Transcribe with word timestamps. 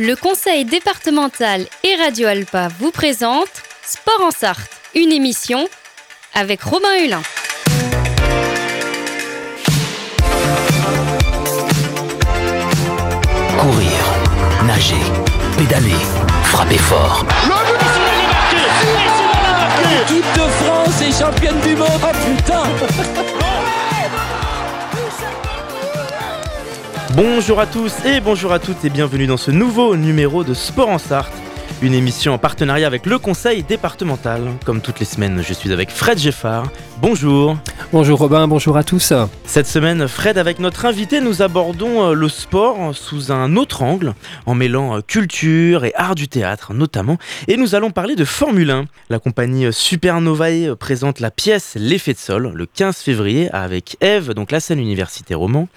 Le 0.00 0.16
conseil 0.16 0.64
départemental 0.64 1.66
et 1.84 1.94
Radio 1.94 2.26
Alpa 2.26 2.66
vous 2.80 2.90
présente 2.90 3.62
Sport 3.84 4.22
en 4.26 4.30
Sarthe, 4.32 4.68
une 4.96 5.12
émission 5.12 5.68
avec 6.34 6.62
Robin 6.62 6.88
Hulin. 7.00 7.22
Courir, 13.56 14.64
nager, 14.66 14.96
pédaler, 15.56 15.94
frapper 16.42 16.78
fort. 16.78 17.24
L'équipe 19.90 20.32
de 20.34 20.48
France 20.64 21.02
est 21.02 21.16
championne 21.16 21.60
du 21.60 21.76
monde. 21.76 21.88
Oh 22.02 22.16
putain 22.26 22.64
Bonjour 27.16 27.60
à 27.60 27.66
tous 27.66 28.04
et 28.04 28.18
bonjour 28.18 28.52
à 28.52 28.58
toutes 28.58 28.84
et 28.84 28.90
bienvenue 28.90 29.28
dans 29.28 29.36
ce 29.36 29.52
nouveau 29.52 29.94
numéro 29.94 30.42
de 30.42 30.52
Sport 30.52 30.88
en 30.88 30.98
Sarthe, 30.98 31.32
une 31.80 31.94
émission 31.94 32.34
en 32.34 32.38
partenariat 32.38 32.88
avec 32.88 33.06
le 33.06 33.20
conseil 33.20 33.62
départemental. 33.62 34.42
Comme 34.64 34.80
toutes 34.80 34.98
les 34.98 35.06
semaines, 35.06 35.40
je 35.40 35.54
suis 35.54 35.72
avec 35.72 35.90
Fred 35.90 36.18
Geffard. 36.18 36.64
Bonjour. 37.00 37.56
Bonjour 37.92 38.18
Robin, 38.18 38.48
bonjour 38.48 38.76
à 38.76 38.84
tous. 38.84 39.12
Cette 39.44 39.66
semaine, 39.66 40.08
Fred, 40.08 40.38
avec 40.38 40.58
notre 40.58 40.84
invité, 40.84 41.20
nous 41.20 41.42
abordons 41.42 42.02
euh, 42.02 42.12
le 42.12 42.28
sport 42.28 42.94
sous 42.94 43.30
un 43.30 43.56
autre 43.56 43.82
angle, 43.82 44.14
en 44.46 44.54
mêlant 44.54 44.96
euh, 44.96 45.00
culture 45.00 45.84
et 45.84 45.92
art 45.94 46.14
du 46.14 46.26
théâtre 46.26 46.72
notamment. 46.72 47.18
Et 47.46 47.56
nous 47.56 47.74
allons 47.74 47.90
parler 47.90 48.16
de 48.16 48.24
Formule 48.24 48.70
1. 48.70 48.86
La 49.10 49.18
compagnie 49.18 49.72
Supernovae 49.72 50.74
présente 50.76 51.20
la 51.20 51.30
pièce 51.30 51.76
L'effet 51.76 52.14
de 52.14 52.18
sol 52.18 52.52
le 52.54 52.66
15 52.66 52.96
février 52.96 53.50
avec 53.52 53.96
Eve, 54.00 54.32
donc 54.32 54.50
la 54.50 54.60
scène 54.60 54.80
université 54.80 55.34
roman. 55.34 55.68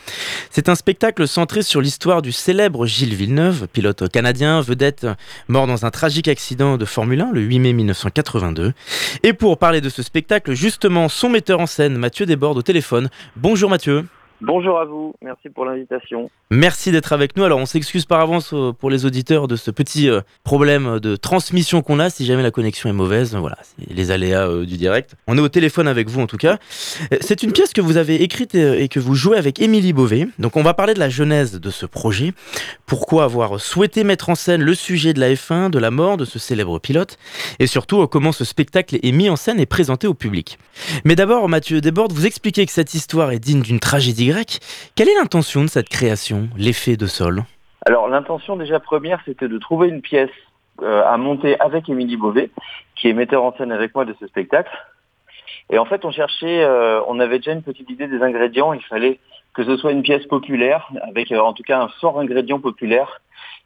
C'est 0.49 0.69
un 0.69 0.75
spectacle 0.75 1.27
centré 1.27 1.61
sur 1.61 1.81
l'histoire 1.81 2.21
du 2.21 2.31
célèbre 2.31 2.85
Gilles 2.85 3.15
Villeneuve, 3.15 3.67
pilote 3.67 4.09
canadien, 4.09 4.61
vedette, 4.61 5.05
mort 5.47 5.67
dans 5.67 5.85
un 5.85 5.91
tragique 5.91 6.29
accident 6.29 6.77
de 6.77 6.85
Formule 6.85 7.21
1 7.21 7.31
le 7.33 7.41
8 7.41 7.59
mai 7.59 7.73
1982. 7.73 8.73
Et 9.23 9.33
pour 9.33 9.57
parler 9.57 9.81
de 9.81 9.89
ce 9.89 10.01
spectacle, 10.01 10.53
justement, 10.53 11.06
son 11.09 11.29
metteur 11.29 11.59
en 11.59 11.65
scène, 11.67 11.97
Mathieu 11.97 12.25
Desbordes, 12.25 12.57
au 12.57 12.61
téléphone. 12.61 13.09
Bonjour 13.35 13.69
Mathieu. 13.69 14.05
Bonjour 14.39 14.79
à 14.79 14.85
vous, 14.85 15.15
merci 15.23 15.49
pour 15.49 15.65
l'invitation. 15.65 16.29
Merci 16.51 16.91
d'être 16.91 17.11
avec 17.11 17.35
nous. 17.35 17.43
Alors 17.43 17.57
on 17.57 17.65
s'excuse 17.65 18.05
par 18.05 18.19
avance 18.19 18.53
euh, 18.53 18.71
pour 18.71 18.91
les 18.91 19.03
auditeurs 19.03 19.47
de 19.47 19.55
ce 19.55 19.71
petit 19.71 20.09
euh, 20.09 20.21
problème 20.43 20.99
de 20.99 21.15
transmission 21.15 21.81
qu'on 21.81 21.97
a 21.99 22.11
si 22.11 22.23
jamais 22.23 22.43
la 22.43 22.51
connexion 22.51 22.87
est 22.87 22.93
mauvaise. 22.93 23.35
Voilà, 23.35 23.57
c'est 23.63 23.91
les 23.91 24.11
aléas 24.11 24.47
euh, 24.47 24.63
du 24.63 24.77
direct. 24.77 25.15
On 25.25 25.39
est 25.39 25.41
au 25.41 25.49
téléphone 25.49 25.87
avec 25.87 26.07
vous 26.07 26.21
en 26.21 26.27
tout 26.27 26.37
cas. 26.37 26.59
C'est 27.19 27.41
une 27.41 27.51
pièce 27.51 27.73
que 27.73 27.81
vous 27.81 27.97
avez 27.97 28.21
écrite 28.21 28.53
et 28.53 28.87
que 28.89 28.99
vous 28.99 29.15
jouez 29.15 29.39
avec 29.39 29.59
Émilie 29.59 29.91
Beauvais. 29.91 30.27
Donc 30.37 30.55
on 30.55 30.61
va 30.61 30.75
parler 30.75 30.93
de 30.93 30.99
la 30.99 31.09
genèse 31.09 31.59
de 31.59 31.69
ce 31.71 31.87
projet. 31.87 32.33
Pourquoi 32.85 33.23
avoir 33.23 33.59
souhaité 33.59 34.03
mettre 34.03 34.29
en 34.29 34.35
scène 34.35 34.61
le 34.61 34.75
sujet 34.75 35.13
de 35.13 35.19
la 35.19 35.33
F1, 35.33 35.71
de 35.71 35.79
la 35.79 35.89
mort 35.89 36.15
de 36.15 36.25
ce 36.25 36.37
célèbre 36.37 36.77
pilote 36.77 37.17
et 37.57 37.65
surtout 37.65 38.05
comment 38.05 38.31
ce 38.31 38.45
spectacle 38.45 38.99
est 39.01 39.11
mis 39.11 39.31
en 39.31 39.35
scène 39.35 39.59
et 39.59 39.65
présenté 39.65 40.05
au 40.05 40.13
public. 40.13 40.59
Mais 41.05 41.15
d'abord 41.15 41.49
Mathieu 41.49 41.81
Desbordes, 41.81 42.13
vous 42.13 42.27
expliquez 42.27 42.67
que 42.67 42.71
cette 42.71 42.93
histoire 42.93 43.31
est 43.31 43.39
digne 43.39 43.63
d'une 43.63 43.79
tragédie 43.79 44.26
grecque. 44.27 44.59
Quelle 44.95 45.09
est 45.09 45.15
l'intention 45.15 45.63
de 45.63 45.67
cette 45.67 45.89
création, 45.89 46.49
l'effet 46.57 46.97
de 46.97 47.07
sol 47.07 47.43
Alors 47.85 48.07
l'intention 48.07 48.55
déjà 48.55 48.79
première, 48.79 49.21
c'était 49.25 49.47
de 49.47 49.57
trouver 49.57 49.87
une 49.87 50.01
pièce 50.01 50.29
euh, 50.83 51.03
à 51.05 51.17
monter 51.17 51.59
avec 51.59 51.89
Émilie 51.89 52.17
Beauvais, 52.17 52.51
qui 52.95 53.09
est 53.09 53.13
metteur 53.13 53.43
en 53.43 53.55
scène 53.57 53.71
avec 53.71 53.95
moi 53.95 54.05
de 54.05 54.15
ce 54.19 54.27
spectacle. 54.27 54.69
Et 55.71 55.79
en 55.79 55.85
fait, 55.85 56.05
on 56.05 56.11
cherchait, 56.11 56.63
euh, 56.63 57.01
on 57.07 57.19
avait 57.19 57.39
déjà 57.39 57.53
une 57.53 57.63
petite 57.63 57.89
idée 57.89 58.07
des 58.07 58.21
ingrédients. 58.21 58.73
Il 58.73 58.83
fallait 58.83 59.19
que 59.55 59.63
ce 59.63 59.75
soit 59.77 59.91
une 59.91 60.03
pièce 60.03 60.25
populaire, 60.27 60.87
avec 61.01 61.31
euh, 61.31 61.39
en 61.39 61.53
tout 61.53 61.63
cas 61.63 61.79
un 61.79 61.87
fort 61.99 62.19
ingrédient 62.19 62.59
populaire, 62.59 63.21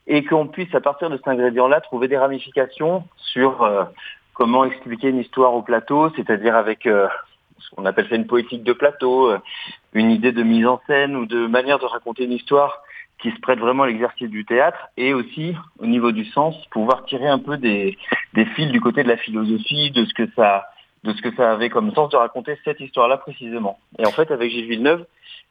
et 0.08 0.23
qu'on 0.23 0.48
puisse, 0.48 0.73
à 0.73 0.80
partir 0.80 1.09
de 1.09 1.18
cet 1.18 1.28
ingrédient-là, 1.28 1.81
trouver 1.81 2.08
des 2.08 2.18
ramifications 2.18 3.03
sur 3.18 3.70
comment 4.34 4.66
expliquer 4.66 5.09
une 5.09 5.19
histoire 5.19 5.53
au 5.53 5.62
plateau, 5.62 6.09
c'est-à-dire 6.16 6.56
avec 6.56 6.88
on 7.77 7.85
appelle 7.85 8.07
ça 8.09 8.16
une 8.16 8.27
poétique 8.27 8.63
de 8.63 8.73
plateau, 8.73 9.31
euh, 9.31 9.39
une 9.94 10.11
idée 10.11 10.31
de 10.31 10.44
mise 10.44 10.66
en 10.66 10.81
scène 10.88 11.16
ou 11.16 11.25
de 11.25 11.47
manière 11.47 11.79
de 11.79 11.85
raconter 11.85 12.25
une 12.25 12.33
histoire 12.33 12.81
qui 13.22 13.31
se 13.31 13.39
prête 13.39 13.59
vraiment 13.59 13.83
à 13.83 13.88
l'exercice 13.88 14.29
du 14.29 14.45
théâtre 14.45 14.89
et 14.97 15.13
aussi 15.13 15.55
au 15.79 15.85
niveau 15.85 16.11
du 16.11 16.25
sens 16.25 16.55
pouvoir 16.72 17.05
tirer 17.05 17.27
un 17.27 17.39
peu 17.39 17.57
des, 17.57 17.97
fils 18.55 18.72
du 18.72 18.81
côté 18.81 19.03
de 19.03 19.07
la 19.07 19.17
philosophie 19.17 19.91
de 19.91 20.05
ce 20.05 20.13
que 20.13 20.27
ça 20.35 20.66
de 21.03 21.13
ce 21.13 21.22
que 21.23 21.33
ça 21.35 21.51
avait 21.51 21.69
comme 21.69 21.91
sens 21.95 22.09
de 22.11 22.17
raconter 22.17 22.59
cette 22.63 22.79
histoire-là 22.79 23.17
précisément. 23.17 23.79
Et 23.97 24.05
en 24.05 24.11
fait, 24.11 24.29
avec 24.29 24.51
Gilles 24.51 24.67
Villeneuve, 24.67 25.03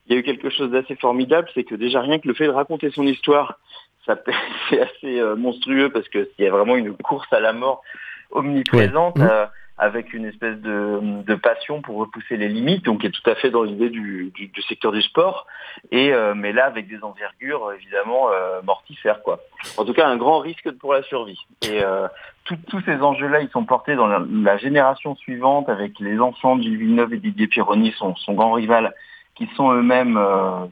il 0.06 0.12
y 0.12 0.16
a 0.16 0.20
eu 0.20 0.22
quelque 0.22 0.48
chose 0.48 0.70
d'assez 0.70 0.94
formidable, 0.94 1.48
c'est 1.54 1.64
que 1.64 1.74
déjà 1.74 2.00
rien 2.00 2.20
que 2.20 2.28
le 2.28 2.34
fait 2.34 2.46
de 2.46 2.52
raconter 2.52 2.90
son 2.92 3.04
histoire, 3.04 3.58
ça 4.06 4.16
c'est 4.70 4.80
assez 4.80 5.20
euh, 5.20 5.34
monstrueux 5.34 5.90
parce 5.90 6.08
que 6.08 6.28
y 6.38 6.46
a 6.46 6.50
vraiment 6.50 6.76
une 6.76 6.96
course 6.96 7.32
à 7.32 7.40
la 7.40 7.52
mort 7.52 7.82
omniprésente. 8.30 9.18
Ouais. 9.18 9.26
Euh, 9.28 9.46
avec 9.80 10.12
une 10.12 10.26
espèce 10.26 10.58
de, 10.58 11.34
passion 11.36 11.80
pour 11.80 11.96
repousser 11.96 12.36
les 12.36 12.48
limites, 12.48 12.84
donc 12.84 13.00
qui 13.00 13.06
est 13.06 13.10
tout 13.10 13.28
à 13.28 13.34
fait 13.34 13.50
dans 13.50 13.62
l'idée 13.62 13.88
du, 13.88 14.30
secteur 14.68 14.92
du 14.92 15.00
sport, 15.00 15.46
et 15.90 16.12
euh, 16.12 16.34
mais 16.36 16.52
là 16.52 16.66
avec 16.66 16.86
des 16.86 17.02
envergures 17.02 17.72
évidemment 17.72 18.28
euh, 18.30 18.60
mortifères 18.62 19.22
quoi. 19.22 19.40
En 19.78 19.86
tout 19.86 19.94
cas 19.94 20.06
un 20.06 20.18
grand 20.18 20.40
risque 20.40 20.70
pour 20.72 20.92
la 20.92 21.02
survie. 21.04 21.40
Et 21.62 21.82
euh, 21.82 22.08
tous 22.44 22.80
ces 22.84 22.96
enjeux-là, 22.96 23.40
ils 23.40 23.48
sont 23.48 23.64
portés 23.64 23.94
dans 23.94 24.06
la, 24.06 24.56
génération 24.58 25.14
suivante 25.16 25.68
avec 25.70 25.98
les 25.98 26.18
enfants 26.18 26.56
de 26.56 26.62
Gilles 26.62 26.76
Villeneuve 26.76 27.14
et 27.14 27.18
Didier 27.18 27.46
Pironi, 27.46 27.94
son, 27.96 28.14
grand 28.34 28.52
rival, 28.52 28.92
qui 29.36 29.48
sont 29.54 29.72
eux-mêmes 29.72 30.18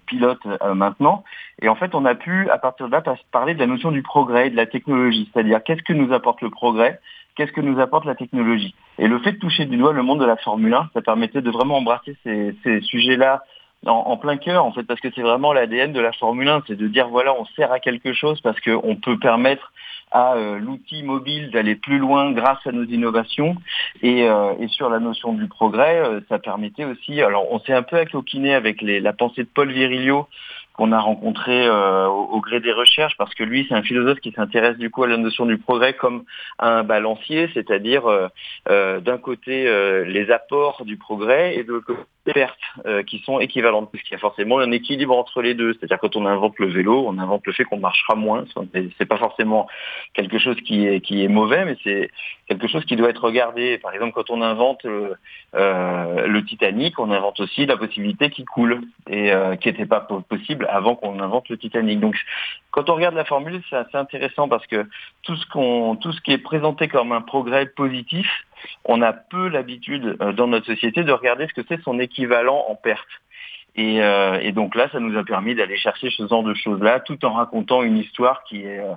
pilotes 0.07 0.45
maintenant. 0.75 1.23
Et 1.63 1.69
en 1.69 1.77
fait, 1.77 1.95
on 1.95 2.05
a 2.05 2.17
pu, 2.17 2.51
à 2.51 2.59
partir 2.59 2.87
de 2.87 2.93
là, 2.93 3.03
parler 3.31 3.55
de 3.55 3.61
la 3.61 3.69
notion 3.69 3.93
du 3.93 4.03
progrès 4.03 4.49
et 4.49 4.51
de 4.51 4.57
la 4.57 4.67
technologie, 4.67 5.31
c'est-à-dire 5.33 5.63
qu'est-ce 5.63 5.83
que 5.83 5.93
nous 5.93 6.13
apporte 6.13 6.43
le 6.43 6.51
progrès, 6.51 6.99
qu'est-ce 7.39 7.53
que 7.53 7.61
nous 7.61 7.81
apporte 7.81 8.05
la 8.05 8.17
technologie. 8.17 8.75
Et 8.99 9.07
le 9.07 9.21
fait 9.21 9.33
de 9.33 9.39
toucher 9.39 9.65
du 9.65 9.77
doigt 9.77 9.93
le 9.93 10.03
monde 10.03 10.21
de 10.21 10.27
la 10.27 10.37
Formule 10.37 10.75
1, 10.75 10.91
ça 10.93 11.01
permettait 11.01 11.41
de 11.41 11.51
vraiment 11.51 11.77
embrasser 11.77 12.17
ces, 12.25 12.81
sujets-là 12.83 13.43
en, 13.87 14.17
plein 14.17 14.37
cœur, 14.39 14.65
en 14.65 14.73
fait, 14.73 14.83
parce 14.83 15.01
que 15.01 15.09
c'est 15.15 15.23
vraiment 15.23 15.53
l'ADN 15.53 15.93
de 15.93 16.01
la 16.01 16.11
Formule 16.13 16.49
1, 16.49 16.65
c'est 16.67 16.75
de 16.75 16.89
dire, 16.89 17.09
voilà, 17.09 17.33
on 17.39 17.45
sert 17.57 17.71
à 17.71 17.79
quelque 17.79 18.13
chose 18.13 18.41
parce 18.41 18.59
qu'on 18.61 18.97
peut 18.97 19.19
permettre 19.21 19.73
à 20.11 20.35
euh, 20.35 20.59
l'outil 20.59 21.05
mobile 21.05 21.51
d'aller 21.53 21.77
plus 21.77 21.99
loin 21.99 22.33
grâce 22.33 22.67
à 22.67 22.73
nos 22.73 22.85
innovations 22.85 23.55
et, 24.03 24.29
euh, 24.29 24.67
sur 24.69 24.91
la 24.91 24.99
notion 24.99 25.33
du 25.33 25.47
progrès, 25.47 25.99
euh, 25.99 26.21
ça 26.29 26.39
permettait 26.39 26.85
aussi. 26.85 27.23
Alors 27.23 27.53
on 27.53 27.61
s'est 27.61 27.75
un 27.75 27.83
peu 27.83 27.97
accoquiné 27.97 28.55
avec 28.55 28.81
la 28.83 29.13
pensée 29.13 29.43
de 29.43 29.49
Paul 29.53 29.71
Virilio 29.71 30.27
qu'on 30.79 30.93
a 30.93 31.01
rencontré 31.01 31.67
euh, 31.67 32.07
au, 32.07 32.41
gré 32.41 32.61
des 32.61 32.71
recherches 32.71 33.17
parce 33.19 33.35
que 33.35 33.43
lui 33.43 33.67
c'est 33.69 33.75
un 33.75 33.83
philosophe 33.83 34.21
qui 34.21 34.31
s'intéresse 34.31 34.79
du 34.79 34.91
coup 34.91 35.03
à 35.03 35.09
la 35.09 35.17
notion 35.17 35.45
du 35.45 35.59
progrès 35.59 35.95
comme 35.95 36.23
un 36.61 36.85
balancier, 36.85 37.51
c'est-à-dire 37.53 38.07
euh, 38.07 39.01
d'un 39.01 39.19
côté 39.19 39.65
les 40.07 40.31
apports 40.31 40.85
du 40.85 40.97
progrès 40.97 41.57
et 41.57 41.65
de 41.65 41.73
l'autre 41.73 41.87
côté 41.87 42.01
pertes 42.33 42.59
qui 43.07 43.19
sont 43.21 43.41
équivalentes 43.41 43.91
parce 43.91 44.03
qu'il 44.05 44.13
y 44.13 44.17
a 44.17 44.19
forcément 44.19 44.59
un 44.59 44.71
équilibre 44.71 45.17
entre 45.17 45.43
les 45.43 45.55
deux. 45.55 45.75
C'est-à-dire 45.75 45.99
quand 45.99 46.17
on 46.17 46.27
invente 46.27 46.59
le 46.59 46.67
vélo, 46.67 47.05
on 47.07 47.19
invente 47.19 47.47
le 47.47 47.53
fait 47.53 47.65
qu'on 47.65 47.79
marchera 47.79 48.15
moins. 48.15 48.45
C'est 48.99 49.07
pas 49.07 49.19
forcément 49.19 49.67
quelque 50.15 50.39
chose 50.39 50.57
qui 50.61 50.87
est 50.87 51.01
qui 51.01 51.25
est 51.25 51.29
mauvais, 51.29 51.65
mais 51.65 51.77
c'est 51.85 52.11
quelque 52.49 52.69
chose 52.69 52.85
qui 52.85 52.97
doit 52.97 53.11
être 53.11 53.25
regardé. 53.25 53.79
Par 53.79 53.93
exemple, 53.93 54.13
quand 54.13 54.31
on 54.31 54.43
invente 54.43 54.85
euh, 55.55 56.27
le 56.27 56.45
Titanic, 56.45 56.99
on 56.99 57.11
invente 57.11 57.41
aussi 57.41 57.67
la 57.67 57.77
possibilité 57.77 58.31
qu'il 58.31 58.45
coule 58.45 58.83
et 59.09 59.33
euh, 59.33 59.57
qui 59.57 59.69
n'était 59.69 59.87
pas 59.87 60.01
possible 60.01 60.67
avant 60.71 60.95
qu'on 60.95 61.21
invente 61.21 61.49
le 61.49 61.57
Titanic. 61.57 62.01
Donc, 62.01 62.17
quand 62.71 62.91
on 62.91 62.95
regarde 62.95 63.15
la 63.15 63.25
formule, 63.25 63.63
c'est 63.69 63.77
assez 63.77 63.97
intéressant 63.97 64.49
parce 64.49 64.67
que 64.67 64.87
tout 65.23 65.37
ce 65.37 65.47
qu'on 65.47 65.97
tout 65.97 66.13
ce 66.13 66.21
qui 66.21 66.33
est 66.33 66.39
présenté 66.39 66.89
comme 66.89 67.13
un 67.13 67.21
progrès 67.21 67.67
positif, 67.67 68.29
on 68.85 69.03
a 69.03 69.13
peu 69.13 69.49
l'habitude 69.49 70.17
euh, 70.21 70.33
dans 70.33 70.47
notre 70.47 70.67
société 70.67 71.05
de 71.05 71.13
regarder 71.13 71.47
ce 71.49 71.55
que 71.55 71.67
c'est 71.69 71.81
son 71.83 71.99
équivalent 71.99 72.65
en 72.69 72.75
perte. 72.75 73.07
Et, 73.77 74.03
euh, 74.03 74.41
et, 74.41 74.53
donc 74.53 74.75
là, 74.75 74.89
ça 74.91 74.99
nous 74.99 75.17
a 75.17 75.25
permis 75.25 75.55
d'aller 75.55 75.77
chercher 75.77 76.11
ce 76.11 76.27
genre 76.27 76.43
de 76.43 76.55
choses-là, 76.55 77.01
tout 77.01 77.25
en 77.25 77.35
racontant 77.35 77.83
une 77.83 77.99
histoire 77.99 78.43
qui 78.45 78.63
est 78.63 78.81
euh, 78.81 78.95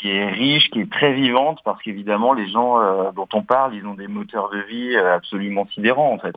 qui 0.00 0.10
est 0.10 0.26
riche, 0.26 0.70
qui 0.70 0.80
est 0.80 0.90
très 0.90 1.12
vivante, 1.12 1.60
parce 1.64 1.80
qu'évidemment, 1.80 2.32
les 2.32 2.48
gens 2.48 3.12
dont 3.12 3.28
on 3.32 3.42
parle, 3.42 3.76
ils 3.76 3.86
ont 3.86 3.94
des 3.94 4.08
moteurs 4.08 4.50
de 4.50 4.58
vie 4.62 4.96
absolument 4.96 5.68
sidérants, 5.68 6.12
en 6.12 6.18
fait. 6.18 6.34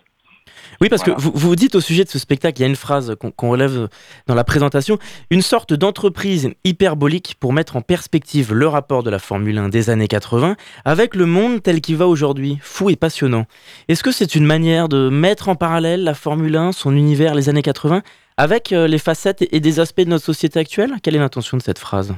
Oui, 0.81 0.89
parce 0.89 1.03
voilà. 1.03 1.15
que 1.15 1.21
vous, 1.21 1.31
vous 1.33 1.55
dites 1.55 1.75
au 1.75 1.81
sujet 1.81 2.03
de 2.03 2.09
ce 2.09 2.19
spectacle, 2.19 2.59
il 2.59 2.61
y 2.61 2.65
a 2.65 2.67
une 2.67 2.75
phrase 2.75 3.15
qu'on 3.19 3.31
qu 3.31 3.45
relève 3.45 3.87
dans 4.27 4.35
la 4.35 4.43
présentation, 4.43 4.97
une 5.29 5.41
sorte 5.41 5.73
d'entreprise 5.73 6.51
hyperbolique 6.63 7.35
pour 7.39 7.53
mettre 7.53 7.75
en 7.75 7.81
perspective 7.81 8.53
le 8.53 8.67
rapport 8.67 9.03
de 9.03 9.09
la 9.09 9.19
Formule 9.19 9.57
1 9.57 9.69
des 9.69 9.89
années 9.89 10.07
80 10.07 10.55
avec 10.85 11.15
le 11.15 11.25
monde 11.25 11.63
tel 11.63 11.81
qu'il 11.81 11.97
va 11.97 12.07
aujourd'hui, 12.07 12.57
fou 12.61 12.89
et 12.89 12.95
passionnant. 12.95 13.45
Est-ce 13.87 14.03
que 14.03 14.11
c'est 14.11 14.35
une 14.35 14.45
manière 14.45 14.89
de 14.89 15.09
mettre 15.09 15.49
en 15.49 15.55
parallèle 15.55 16.03
la 16.03 16.13
Formule 16.13 16.55
1, 16.55 16.71
son 16.71 16.95
univers, 16.95 17.35
les 17.35 17.49
années 17.49 17.61
80, 17.61 18.01
avec 18.37 18.71
euh, 18.71 18.87
les 18.87 18.99
facettes 18.99 19.45
et 19.51 19.59
des 19.59 19.79
aspects 19.79 20.01
de 20.01 20.09
notre 20.09 20.25
société 20.25 20.59
actuelle? 20.59 20.91
Quelle 21.01 21.15
est 21.15 21.19
l'intention 21.19 21.57
de 21.57 21.61
cette 21.61 21.79
phrase? 21.79 22.15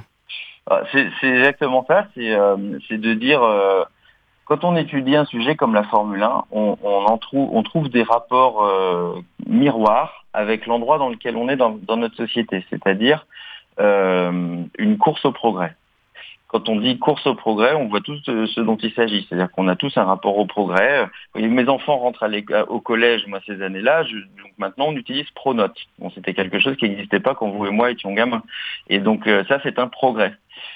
C'est 0.92 1.08
exactement 1.24 1.84
ça, 1.88 2.08
c'est 2.16 2.32
euh, 2.32 2.56
de 2.92 3.14
dire... 3.14 3.42
Euh 3.44 3.84
quand 4.50 4.64
on 4.64 4.76
étudie 4.76 5.16
un 5.16 5.26
sujet 5.26 5.56
comme 5.56 5.76
la 5.76 5.84
Formule 5.84 6.24
1, 6.24 6.46
on, 6.52 7.18
trouve, 7.64 7.90
des 7.90 8.02
rapports 8.02 8.66
euh, 8.66 9.14
miroirs 9.48 10.26
avec 10.34 10.66
l'endroit 10.66 10.98
dans 10.98 11.10
lequel 11.10 11.38
on 11.38 11.48
est 11.50 11.56
dans, 11.56 11.78
notre 11.98 12.16
société, 12.16 12.66
c'est-à-dire 12.72 13.28
euh, 13.80 14.64
une 14.80 14.98
course 14.98 15.24
au 15.26 15.32
progrès. 15.32 15.76
quand 16.48 16.68
on 16.68 16.78
dit 16.78 16.98
course 16.98 17.28
au 17.28 17.36
progrès, 17.36 17.76
on 17.76 17.90
voit 17.90 18.02
tous 18.02 18.20
ce 18.26 18.62
dont 18.62 18.78
il 18.78 18.92
s'agit. 18.94 19.24
C'est-à-dire 19.30 19.52
qu'on 19.52 19.68
a 19.68 19.76
tous 19.76 19.96
un 19.98 20.04
rapport 20.04 20.36
au 20.40 20.48
progrès. 20.48 21.06
mes 21.36 21.70
enfants 21.70 22.00
rentrent 22.00 22.28
au 22.70 22.80
collège, 22.80 23.28
moi, 23.28 23.40
ces 23.46 23.62
années-là. 23.62 24.04
Donc 24.04 24.52
maintenant, 24.58 24.88
on 24.88 24.96
utilise 24.96 25.30
Pronote. 25.36 25.78
C'était 26.16 26.34
quelque 26.34 26.60
chose 26.60 26.76
qui 26.78 26.90
n'existait 26.90 27.20
pas 27.20 27.36
quand 27.36 27.50
vous 27.50 27.68
et 27.68 27.72
moi 27.72 27.92
étions 27.92 28.14
gamins. 28.14 28.42
Et 28.90 28.98
donc, 28.98 29.28
euh, 29.28 29.44
ça, 29.48 29.60
c'est 29.62 29.78
un 29.78 29.88
progrès 29.88 30.34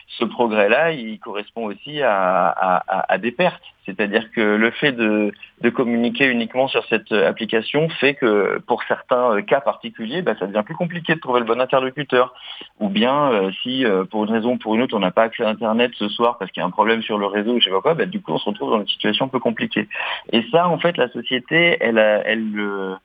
ce 0.08 0.26
progrès-là, 0.26 0.92
il 0.92 1.20
correspond 1.20 1.66
aussi 1.66 2.02
à, 2.02 3.18
des 3.20 3.32
pertes. 3.32 3.64
C'est-à-dire 3.86 4.32
que 4.32 4.42
le 4.42 4.72
fait 4.72 4.94
de, 4.94 5.32
communiquer 5.74 6.28
uniquement 6.28 6.68
sur 6.68 6.86
cette 6.86 7.12
application 7.12 7.90
fait 7.90 8.14
que 8.14 8.60
pour 8.68 8.84
certains 8.84 9.42
cas 9.42 9.60
particuliers, 9.62 10.22
bah, 10.22 10.36
ça 10.40 10.48
devient 10.48 10.64
plus 10.64 10.76
compliqué 10.76 11.16
de 11.16 11.20
trouver 11.20 11.40
le 11.40 11.46
bon 11.46 11.60
interlocuteur. 11.60 12.34
Ou 12.80 12.90
bien 12.90 13.32
euh, 13.32 13.52
si 13.64 13.86
euh, 13.86 14.06
pour 14.06 14.24
une 14.26 14.32
raison 14.32 14.54
ou 14.54 14.58
pour 14.58 14.76
une 14.76 14.82
autre 14.84 14.96
on 14.96 15.00
n'a 15.00 15.12
pas 15.12 15.24
accès 15.24 15.44
à 15.44 15.50
Internet 15.50 15.92
ce 15.96 16.08
soir 16.10 16.38
parce 16.38 16.52
qu'il 16.52 16.62
y 16.62 16.64
a 16.64 16.68
un 16.68 16.72
problème 16.72 17.02
sur 17.02 17.18
le 17.18 17.26
réseau 17.26 17.54
ou 17.54 17.60
je 17.60 17.66
sais 17.66 17.72
pas 17.72 17.82
quoi, 17.82 17.94
bah, 17.94 18.06
du 18.06 18.22
coup 18.22 18.32
on 18.34 18.38
se 18.38 18.46
retrouve 18.46 18.72
dans 18.72 18.82
une 18.82 18.88
situation 18.88 19.26
un 19.26 19.30
peu 19.30 19.40
compliquée. 19.40 19.88
Et 20.32 20.44
ça, 20.52 20.68
en 20.68 20.78
fait, 20.78 20.98
la 20.98 21.10
société, 21.10 21.78
elle, 21.82 21.98
elle, 21.98 22.24
elle 22.26 22.98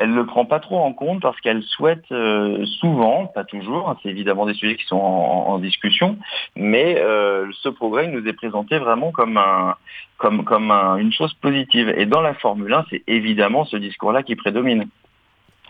elle 0.00 0.10
ne 0.10 0.16
le 0.16 0.24
prend 0.24 0.46
pas 0.46 0.60
trop 0.60 0.78
en 0.78 0.94
compte 0.94 1.20
parce 1.20 1.38
qu'elle 1.42 1.62
souhaite 1.62 2.10
euh, 2.10 2.64
souvent, 2.80 3.26
pas 3.26 3.44
toujours, 3.44 3.90
hein, 3.90 3.98
c'est 4.02 4.08
évidemment 4.08 4.46
des 4.46 4.54
sujets 4.54 4.76
qui 4.76 4.86
sont 4.86 4.96
en, 4.96 5.58
discussion, 5.58 6.16
mais 6.56 6.96
euh, 6.98 7.46
ce 7.60 7.68
progrès 7.68 8.06
nous 8.08 8.26
est 8.26 8.32
présenté 8.32 8.78
vraiment 8.78 9.12
comme, 9.12 9.36
un, 9.36 9.74
comme, 10.16 10.44
comme 10.44 10.70
une 10.70 11.12
chose 11.12 11.34
positive. 11.34 11.92
Et 11.98 12.06
dans 12.06 12.22
la 12.22 12.32
Formule 12.32 12.72
1, 12.72 12.86
c'est 12.88 13.02
évidemment 13.08 13.66
ce 13.66 13.76
discours-là 13.76 14.22
qui 14.22 14.36
prédomine, 14.36 14.86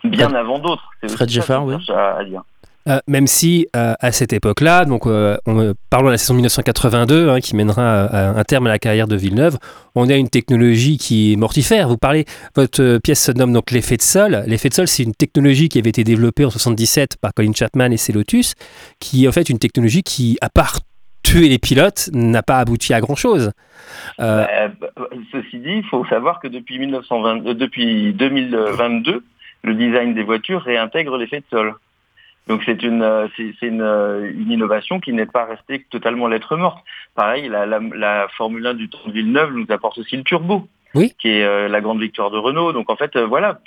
bien 0.05 0.33
avant 0.33 0.59
d'autres. 0.59 0.89
Fred 1.09 1.27
Jeffard, 1.27 1.65
oui. 1.65 1.75
À 1.89 2.23
dire. 2.23 2.43
Euh, 2.87 2.99
même 3.07 3.27
si 3.27 3.67
euh, 3.75 3.93
à 3.99 4.11
cette 4.11 4.33
époque-là, 4.33 4.85
donc 4.85 5.05
euh, 5.05 5.37
on, 5.45 5.73
parlons 5.89 6.07
de 6.07 6.13
la 6.13 6.17
saison 6.17 6.33
1982 6.33 7.29
hein, 7.29 7.39
qui 7.39 7.55
mènera 7.55 8.37
un 8.37 8.43
terme 8.43 8.67
à 8.67 8.69
la 8.69 8.79
carrière 8.79 9.07
de 9.07 9.15
Villeneuve, 9.15 9.57
on 9.93 10.09
a 10.09 10.15
une 10.15 10.29
technologie 10.29 10.97
qui 10.97 11.33
est 11.33 11.35
mortifère. 11.35 11.87
Vous 11.87 11.97
parlez, 11.97 12.25
votre 12.55 12.97
pièce 12.99 13.23
se 13.23 13.31
nomme 13.31 13.53
donc 13.53 13.71
l'effet 13.71 13.97
de 13.97 14.01
sol. 14.01 14.43
L'effet 14.47 14.69
de 14.69 14.73
sol, 14.73 14.87
c'est 14.87 15.03
une 15.03 15.13
technologie 15.13 15.69
qui 15.69 15.77
avait 15.79 15.89
été 15.89 16.03
développée 16.03 16.45
en 16.45 16.49
77 16.49 17.17
par 17.21 17.33
Colin 17.33 17.53
Chapman 17.53 17.91
et 17.91 17.97
Celotus, 17.97 18.55
qui 18.99 19.25
est 19.25 19.27
en 19.27 19.31
fait 19.31 19.49
une 19.49 19.59
technologie 19.59 20.03
qui, 20.03 20.37
à 20.41 20.49
part 20.49 20.79
tuer 21.23 21.49
les 21.49 21.59
pilotes, 21.59 22.09
n'a 22.13 22.41
pas 22.41 22.57
abouti 22.57 22.93
à 22.93 23.01
grand 23.01 23.15
chose. 23.15 23.51
Bah, 24.17 24.47
ceci 25.31 25.59
dit, 25.59 25.77
il 25.77 25.85
faut 25.89 26.05
savoir 26.05 26.39
que 26.39 26.47
depuis, 26.47 26.79
1920, 26.79 27.53
depuis 27.53 28.13
2022, 28.13 29.23
le 29.63 29.75
design 29.75 30.15
des 30.15 30.23
voitures 30.23 30.61
réintègre 30.61 31.17
l'effet 31.17 31.39
de 31.39 31.45
sol. 31.51 31.75
Donc 32.51 32.63
c'est 32.65 32.83
une, 32.83 33.01
euh, 33.01 33.29
c'est 33.37 33.65
une, 33.65 33.81
euh, 33.81 34.29
une, 34.29 34.51
innovation 34.51 34.99
qui 34.99 35.13
n'est 35.13 35.25
pas 35.25 35.45
restée 35.45 35.85
totalement 35.89 36.27
lettre 36.27 36.57
morte. 36.57 36.83
Pareil, 37.15 37.47
la, 37.47 37.65
la, 37.65 37.79
la 37.95 38.27
Formule 38.35 38.67
1 38.67 38.73
du 38.73 38.89
temps 38.89 38.99
de 39.07 39.13
Villeneuve 39.13 39.53
nous 39.53 39.65
apporte 39.69 39.97
aussi 39.97 40.17
le 40.17 40.23
turbo. 40.23 40.67
Oui. 40.93 41.13
qui 41.17 41.29
est 41.29 41.45
euh, 41.45 41.69
la 41.69 41.79
grande 41.79 42.01
victoire 42.01 42.31
de 42.31 42.37
Renault. 42.37 42.73
Donc 42.73 42.89
en 42.89 42.97
fait, 42.97 43.17
voilà, 43.17 43.61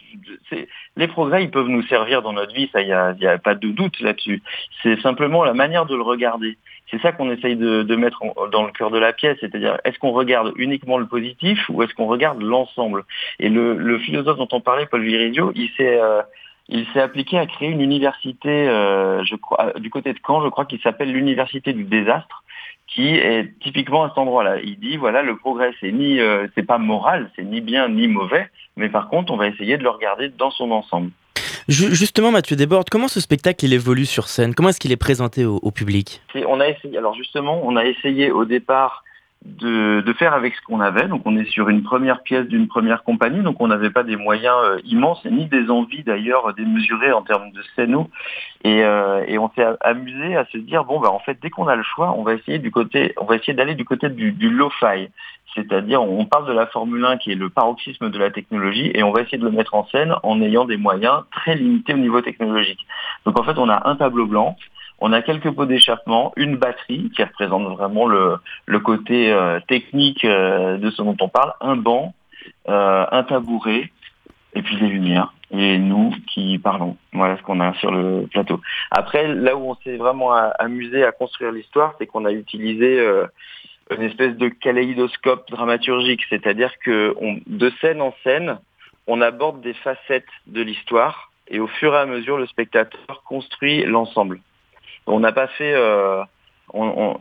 les 0.98 1.08
progrès, 1.08 1.42
ils 1.42 1.50
peuvent 1.50 1.70
nous 1.70 1.82
servir 1.84 2.20
dans 2.20 2.34
notre 2.34 2.52
vie, 2.52 2.68
ça, 2.70 2.82
il 2.82 2.88
n'y 2.88 2.92
a, 2.92 3.16
y 3.18 3.26
a, 3.26 3.38
pas 3.38 3.54
de 3.54 3.68
doute 3.68 3.98
là-dessus. 4.00 4.42
C'est 4.82 5.00
simplement 5.00 5.42
la 5.42 5.54
manière 5.54 5.86
de 5.86 5.96
le 5.96 6.02
regarder. 6.02 6.58
C'est 6.90 7.00
ça 7.00 7.12
qu'on 7.12 7.30
essaye 7.30 7.56
de, 7.56 7.82
de 7.82 7.96
mettre 7.96 8.20
dans 8.52 8.66
le 8.66 8.72
cœur 8.72 8.90
de 8.90 8.98
la 8.98 9.14
pièce, 9.14 9.38
c'est-à-dire 9.40 9.78
est-ce 9.86 9.98
qu'on 9.98 10.12
regarde 10.12 10.52
uniquement 10.56 10.98
le 10.98 11.06
positif 11.06 11.58
ou 11.70 11.82
est-ce 11.82 11.94
qu'on 11.94 12.08
regarde 12.08 12.42
l'ensemble? 12.42 13.04
Et 13.40 13.48
le, 13.48 13.74
le, 13.78 13.98
philosophe 14.00 14.36
dont 14.36 14.48
on 14.52 14.60
parlait, 14.60 14.84
Paul 14.84 15.02
Viridio, 15.02 15.50
il 15.54 15.70
s'est 15.78 15.98
il 16.68 16.86
s'est 16.92 17.00
appliqué 17.00 17.38
à 17.38 17.46
créer 17.46 17.68
une 17.68 17.80
université, 17.80 18.68
euh, 18.68 19.24
je 19.24 19.36
crois, 19.36 19.72
du 19.78 19.90
côté 19.90 20.12
de 20.12 20.18
Caen, 20.26 20.42
je 20.42 20.48
crois, 20.48 20.64
qu'il 20.64 20.80
s'appelle 20.80 21.12
l'université 21.12 21.72
du 21.72 21.84
désastre, 21.84 22.42
qui 22.86 23.08
est 23.16 23.52
typiquement 23.60 24.04
à 24.04 24.08
cet 24.08 24.18
endroit-là. 24.18 24.60
Il 24.62 24.78
dit 24.78 24.96
voilà, 24.96 25.22
le 25.22 25.36
progrès, 25.36 25.72
c'est 25.80 25.92
ni, 25.92 26.20
euh, 26.20 26.46
c'est 26.54 26.66
pas 26.66 26.78
moral, 26.78 27.30
c'est 27.36 27.44
ni 27.44 27.60
bien 27.60 27.88
ni 27.88 28.08
mauvais, 28.08 28.48
mais 28.76 28.88
par 28.88 29.08
contre, 29.08 29.32
on 29.32 29.36
va 29.36 29.48
essayer 29.48 29.76
de 29.76 29.82
le 29.82 29.90
regarder 29.90 30.28
dans 30.28 30.50
son 30.50 30.70
ensemble. 30.70 31.10
Justement, 31.68 32.30
Mathieu 32.30 32.56
Desbordes, 32.56 32.90
comment 32.90 33.08
ce 33.08 33.20
spectacle 33.20 33.64
il 33.64 33.72
évolue 33.72 34.04
sur 34.04 34.28
scène? 34.28 34.54
Comment 34.54 34.68
est-ce 34.68 34.80
qu'il 34.80 34.92
est 34.92 34.96
présenté 34.96 35.46
au, 35.46 35.56
au 35.62 35.70
public? 35.70 36.20
On 36.46 36.60
a 36.60 36.68
essayé. 36.68 36.98
Alors 36.98 37.14
justement, 37.14 37.60
on 37.64 37.76
a 37.76 37.84
essayé 37.86 38.30
au 38.30 38.44
départ 38.44 39.02
de, 39.44 40.12
faire 40.18 40.34
avec 40.34 40.54
ce 40.54 40.62
qu'on 40.62 40.80
avait. 40.80 41.08
Donc 41.08 41.22
on 41.24 41.36
est 41.36 41.44
sur 41.46 41.68
une 41.68 41.82
première 41.82 42.22
pièce 42.22 42.46
d'une 42.46 42.68
première 42.68 43.02
compagnie, 43.02 43.42
donc 43.42 43.56
on 43.60 43.68
n'avait 43.68 43.90
pas 43.90 44.02
des 44.02 44.16
moyens 44.16 44.56
euh, 44.64 44.80
immenses, 44.84 45.24
ni 45.24 45.46
des 45.46 45.70
envies 45.70 46.02
d'ailleurs 46.02 46.54
démesurées 46.54 47.12
en 47.12 47.22
termes 47.22 47.50
de 47.52 47.62
scéno. 47.74 48.08
Et, 48.62 48.82
euh, 48.82 49.24
on 49.38 49.50
s'est 49.50 49.66
amusé 49.82 50.36
à 50.36 50.46
se 50.46 50.58
dire 50.58 50.84
bon 50.84 51.00
bah 51.00 51.10
en 51.10 51.18
fait 51.18 51.38
dès 51.42 51.50
qu'on 51.50 51.68
a 51.68 51.76
le 51.76 51.82
choix, 51.82 52.14
on 52.16 52.22
va 52.22 52.34
essayer 52.34 52.58
du 52.58 52.70
côté, 52.70 53.14
on 53.20 53.24
va 53.24 53.36
essayer 53.36 53.52
d'aller 53.52 53.74
du 53.74 53.84
côté 53.84 54.08
du, 54.08 54.32
du 54.32 54.48
low-fi. 54.48 55.08
C'est-à-dire, 55.54 56.02
on 56.02 56.24
parle 56.24 56.48
de 56.48 56.52
la 56.52 56.66
Formule 56.66 57.04
1 57.04 57.18
qui 57.18 57.30
est 57.30 57.36
le 57.36 57.48
paroxysme 57.48 58.10
de 58.10 58.18
la 58.18 58.30
technologie 58.30 58.90
et 58.92 59.04
on 59.04 59.12
va 59.12 59.20
essayer 59.20 59.38
de 59.38 59.44
le 59.44 59.52
mettre 59.52 59.74
en 59.74 59.86
scène 59.86 60.12
en 60.24 60.42
ayant 60.42 60.64
des 60.64 60.76
moyens 60.76 61.22
très 61.30 61.54
limités 61.54 61.94
au 61.94 61.98
niveau 61.98 62.20
technologique. 62.22 62.84
Donc 63.24 63.38
en 63.38 63.44
fait, 63.44 63.56
on 63.56 63.68
a 63.68 63.88
un 63.88 63.94
tableau 63.94 64.26
blanc 64.26 64.56
on 65.00 65.12
a 65.12 65.22
quelques 65.22 65.50
pots 65.50 65.66
d'échappement, 65.66 66.32
une 66.36 66.56
batterie 66.56 67.10
qui 67.14 67.22
représente 67.22 67.64
vraiment 67.76 68.06
le, 68.06 68.38
côté 68.80 69.32
euh, 69.32 69.60
technique 69.68 70.24
euh, 70.24 70.76
de 70.76 70.90
ce 70.90 71.02
dont 71.02 71.16
on 71.20 71.28
parle, 71.28 71.52
un 71.60 71.76
banc, 71.76 72.14
euh, 72.68 73.06
un 73.10 73.22
tabouret, 73.24 73.90
et 74.54 74.62
puis 74.62 74.76
des 74.76 74.86
lumières. 74.86 75.32
Et 75.50 75.78
nous 75.78 76.14
qui 76.32 76.58
parlons. 76.58 76.96
Voilà 77.12 77.36
ce 77.36 77.42
qu'on 77.42 77.60
a 77.60 77.74
sur 77.74 77.90
le 77.90 78.26
plateau. 78.30 78.60
Après, 78.90 79.28
là 79.28 79.56
où 79.56 79.70
on 79.70 79.74
s'est 79.76 79.96
vraiment 79.96 80.32
amusé 80.32 81.04
à 81.04 81.12
construire 81.12 81.52
l'histoire, 81.52 81.94
c'est 81.98 82.06
qu'on 82.06 82.24
a 82.24 82.32
utilisé 82.32 82.98
une 83.90 84.02
espèce 84.02 84.36
de 84.36 84.48
kaléidoscope 84.48 85.48
dramaturgique, 85.50 86.22
c'est-à-dire 86.28 86.72
que 86.84 87.14
de 87.46 87.72
scène 87.80 88.00
en 88.00 88.14
scène, 88.24 88.58
on 89.06 89.20
aborde 89.20 89.60
des 89.60 89.74
facettes 89.74 90.24
de 90.46 90.62
l'histoire 90.62 91.30
et 91.48 91.60
au 91.60 91.66
fur 91.66 91.94
et 91.94 91.98
à 91.98 92.06
mesure, 92.06 92.38
le 92.38 92.46
spectateur 92.46 93.22
construit 93.24 93.84
l'ensemble. 93.84 94.40
On 95.06 95.20
n'a 95.20 95.32
pas 95.32 95.48
fait. 95.48 95.74
Euh, 95.74 96.22
on, 96.72 97.16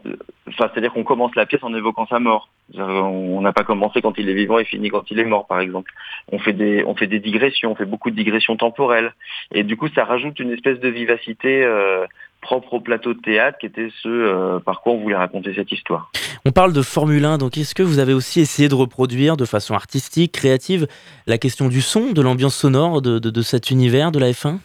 enfin, 0.48 0.70
c'est-à-dire 0.72 0.94
qu'on 0.94 1.04
commence 1.04 1.36
la 1.36 1.46
pièce 1.46 1.64
en 1.64 1.74
évoquant 1.74 2.08
sa 2.08 2.20
mort. 2.20 2.50
On 2.76 3.42
n'a 3.42 3.54
pas 3.54 3.64
commencé 3.64 4.02
quand 4.02 4.18
il 4.18 4.30
est 4.30 4.34
vivant 4.34 4.58
et 4.58 4.66
fini 4.66 4.90
quand 4.90 5.10
il 5.12 5.20
est 5.20 5.26
mort, 5.26 5.46
par 5.46 5.60
exemple. 5.60 5.92
On 6.32 6.40
fait 6.40 6.54
des, 6.54 6.84
on 6.86 6.96
fait 6.96 7.08
des 7.08 7.20
digressions, 7.20 7.72
on 7.72 7.76
fait 7.76 7.86
beaucoup 7.86 8.10
de 8.10 8.16
digressions 8.16 8.56
temporelles, 8.56 9.14
et 9.54 9.64
du 9.64 9.78
coup, 9.78 9.88
ça 9.90 10.06
rajoute 10.06 10.40
une 10.40 10.52
espèce 10.52 10.80
de 10.80 10.88
vivacité 10.88 11.64
euh, 11.64 12.06
propre 12.42 12.76
au 12.76 12.80
plateau 12.80 13.14
de 13.14 13.20
théâtre, 13.20 13.58
qui 13.60 13.68
était 13.68 13.90
ce 14.02 14.08
euh, 14.08 14.60
par 14.60 14.82
quoi 14.82 14.94
on 14.94 14.98
voulait 14.98 15.16
raconter 15.16 15.54
cette 15.54 15.72
histoire. 15.72 16.12
On 16.46 16.52
parle 16.52 16.74
de 16.74 16.82
Formule 16.82 17.26
1, 17.26 17.38
donc 17.38 17.58
est-ce 17.58 17.76
que 17.76 17.84
vous 17.84 18.00
avez 18.00 18.14
aussi 18.14 18.40
essayé 18.40 18.70
de 18.70 18.76
reproduire 18.76 19.38
de 19.38 19.46
façon 19.46 19.76
artistique, 19.76 20.32
créative, 20.32 20.88
la 21.28 21.38
question 21.38 21.68
du 21.68 21.82
son, 21.82 22.12
de 22.12 22.22
l'ambiance 22.22 22.56
sonore 22.56 23.02
de, 23.02 23.20
de 23.20 23.42
cet 23.42 23.72
univers 23.72 24.12
de 24.12 24.20
la 24.20 24.32
F1 24.32 24.58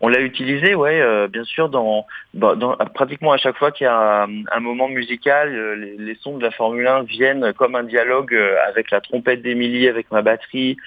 on 0.00 0.08
l'a 0.08 0.20
utilisé, 0.20 0.74
ouais, 0.74 1.00
euh, 1.00 1.28
bien 1.28 1.44
sûr, 1.44 1.68
dans, 1.68 2.06
dans, 2.34 2.76
pratiquement 2.94 3.32
à 3.32 3.36
chaque 3.36 3.56
fois 3.56 3.70
qu'il 3.70 3.84
y 3.84 3.88
a 3.88 4.22
un, 4.24 4.60
moment 4.60 4.88
musical, 4.88 5.54
euh, 5.54 5.74
les, 5.98 6.14
sons 6.16 6.38
de 6.38 6.42
la 6.42 6.50
Formule 6.50 6.86
1 6.86 7.02
viennent 7.02 7.52
comme 7.52 7.74
un 7.74 7.82
dialogue 7.82 8.34
euh, 8.34 8.56
avec 8.66 8.90
la 8.90 9.00
trompette 9.00 9.42
d'Emilie, 9.42 9.88
avec 9.88 10.10
ma 10.10 10.22
batterie, 10.22 10.78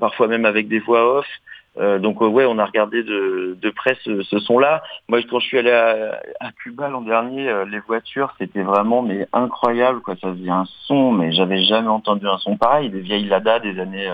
parfois 0.00 0.26
même 0.26 0.46
avec 0.46 0.68
des 0.68 0.78
voix 0.78 1.18
off. 1.18 1.26
donc 2.00 2.20
ouais, 2.20 2.46
on 2.46 2.58
a 2.58 2.64
regardé 2.64 3.02
de, 3.02 3.70
près 3.76 3.96
ce, 4.04 4.22
son-là. 4.38 4.82
Moi, 5.08 5.20
quand 5.28 5.38
je 5.38 5.46
suis 5.46 5.58
allé 5.58 5.70
à, 5.70 6.52
Cuba 6.62 6.88
l'an 6.88 7.02
dernier, 7.02 7.52
les 7.70 7.80
voitures, 7.80 8.34
c'était 8.38 8.62
vraiment 8.62 9.06
incroyable, 9.32 10.00
quoi. 10.00 10.14
Ça 10.20 10.32
faisait 10.32 10.50
un 10.50 10.64
son, 10.86 11.12
mais 11.12 11.32
j'avais 11.32 11.62
jamais 11.62 11.88
entendu 11.88 12.26
un 12.26 12.38
son 12.38 12.56
pareil. 12.56 12.88
Des 12.90 13.00
vieilles 13.00 13.26
Lada 13.26 13.58
des 13.58 13.78
années 13.80 14.10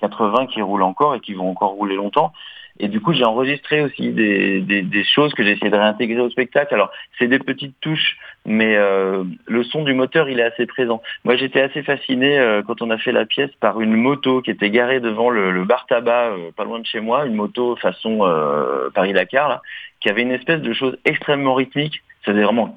80 0.00 0.46
qui 0.46 0.62
roulent 0.62 0.82
encore 0.82 1.14
et 1.14 1.20
qui 1.20 1.34
vont 1.34 1.50
encore 1.50 1.72
rouler 1.72 1.96
longtemps. 1.96 2.32
Et 2.78 2.88
du 2.88 3.00
coup, 3.00 3.12
j'ai 3.12 3.24
enregistré 3.24 3.82
aussi 3.82 4.10
des, 4.10 4.60
des, 4.60 5.04
choses 5.04 5.32
que 5.34 5.42
j'ai 5.42 5.52
essayé 5.52 5.70
de 5.70 5.76
réintégrer 5.76 6.20
au 6.20 6.28
spectacle. 6.30 6.74
Alors, 6.74 6.90
c'est 7.18 7.28
des 7.28 7.38
petites 7.38 7.74
touches, 7.80 8.16
mais 8.44 8.76
euh, 8.76 9.24
le 9.46 9.64
son 9.64 9.82
du 9.82 9.94
moteur, 9.94 10.28
il 10.28 10.40
est 10.40 10.44
assez 10.44 10.66
présent. 10.66 11.02
Moi, 11.24 11.36
j'étais 11.36 11.60
assez 11.60 11.82
fasciné 11.82 12.38
euh, 12.38 12.62
quand 12.66 12.82
on 12.82 12.90
a 12.90 12.98
fait 12.98 13.12
la 13.12 13.24
pièce 13.24 13.50
par 13.60 13.80
une 13.80 13.96
moto 13.96 14.42
qui 14.42 14.50
était 14.50 14.70
garée 14.70 15.00
devant 15.00 15.30
le, 15.30 15.64
bar 15.64 15.86
tabac, 15.86 16.32
euh, 16.32 16.50
pas 16.54 16.64
loin 16.64 16.78
de 16.78 16.86
chez 16.86 17.00
moi, 17.00 17.24
une 17.26 17.34
moto 17.34 17.76
façon 17.76 18.18
Paris-Dakar, 18.94 19.48
là, 19.48 19.62
qui 20.00 20.08
avait 20.08 20.22
une 20.22 20.32
espèce 20.32 20.60
de 20.60 20.72
chose 20.72 20.98
extrêmement 21.04 21.54
rythmique. 21.54 22.02
Ça 22.24 22.32
faisait 22.32 22.44
vraiment 22.44 22.76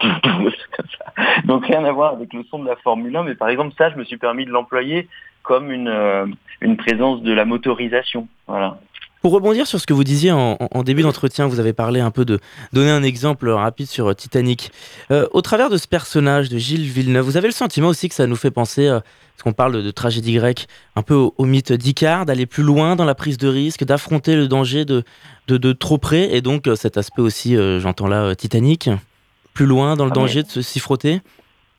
donc 1.44 1.66
rien 1.66 1.84
à 1.84 1.92
voir 1.92 2.14
avec 2.14 2.32
le 2.32 2.44
son 2.50 2.58
de 2.60 2.66
la 2.66 2.76
Formule 2.76 3.14
1, 3.16 3.24
mais 3.24 3.34
par 3.34 3.48
exemple 3.48 3.74
ça, 3.76 3.90
je 3.90 3.96
me 3.96 4.04
suis 4.04 4.16
permis 4.16 4.44
de 4.44 4.50
l'employer 4.50 5.08
comme 5.42 5.70
une, 5.70 5.88
euh, 5.88 6.26
une 6.60 6.76
présence 6.76 7.22
de 7.22 7.32
la 7.32 7.44
motorisation. 7.44 8.28
Voilà. 8.46 8.78
Pour 9.22 9.32
rebondir 9.32 9.66
sur 9.66 9.80
ce 9.80 9.86
que 9.86 9.92
vous 9.92 10.04
disiez 10.04 10.30
en, 10.30 10.56
début 10.84 11.02
d'entretien, 11.02 11.48
vous 11.48 11.58
avez 11.58 11.72
parlé 11.72 11.98
un 11.98 12.12
peu 12.12 12.24
de 12.24 12.38
donner 12.72 12.90
un 12.90 13.02
exemple 13.02 13.48
rapide 13.48 13.88
sur 13.88 14.14
Titanic. 14.14 14.70
au 15.10 15.42
travers 15.42 15.70
de 15.70 15.76
ce 15.76 15.88
personnage 15.88 16.48
de 16.48 16.56
Gilles 16.56 16.84
Villeneuve, 16.84 17.24
vous 17.24 17.36
avez 17.36 17.48
le 17.48 17.52
sentiment 17.52 17.88
aussi 17.88 18.08
que 18.08 18.14
ça 18.14 18.28
nous 18.28 18.36
fait 18.36 18.52
penser, 18.52 18.86
parce 18.86 19.42
qu'on 19.42 19.52
parle 19.52 19.82
de, 19.82 19.90
tragédie 19.90 20.34
grecque, 20.34 20.68
un 20.94 21.02
peu 21.02 21.14
au, 21.14 21.44
mythe 21.46 21.72
d'Icare, 21.72 22.26
d'aller 22.26 22.46
plus 22.46 22.62
loin 22.62 22.94
dans 22.94 23.04
la 23.04 23.16
prise 23.16 23.38
de 23.38 23.48
risque, 23.48 23.82
d'affronter 23.82 24.36
le 24.36 24.46
danger 24.46 24.84
de, 24.84 25.02
trop 25.72 25.98
près, 25.98 26.36
et 26.36 26.40
donc 26.40 26.70
cet 26.76 26.96
aspect 26.96 27.22
aussi, 27.22 27.56
j'entends 27.80 28.06
là, 28.06 28.36
Titanic, 28.36 28.88
plus 29.58 29.66
loin 29.66 29.96
dans 29.96 30.04
le 30.04 30.12
ah, 30.12 30.14
danger 30.14 30.44
de 30.44 30.60
s'y 30.62 30.78
frotter 30.78 31.18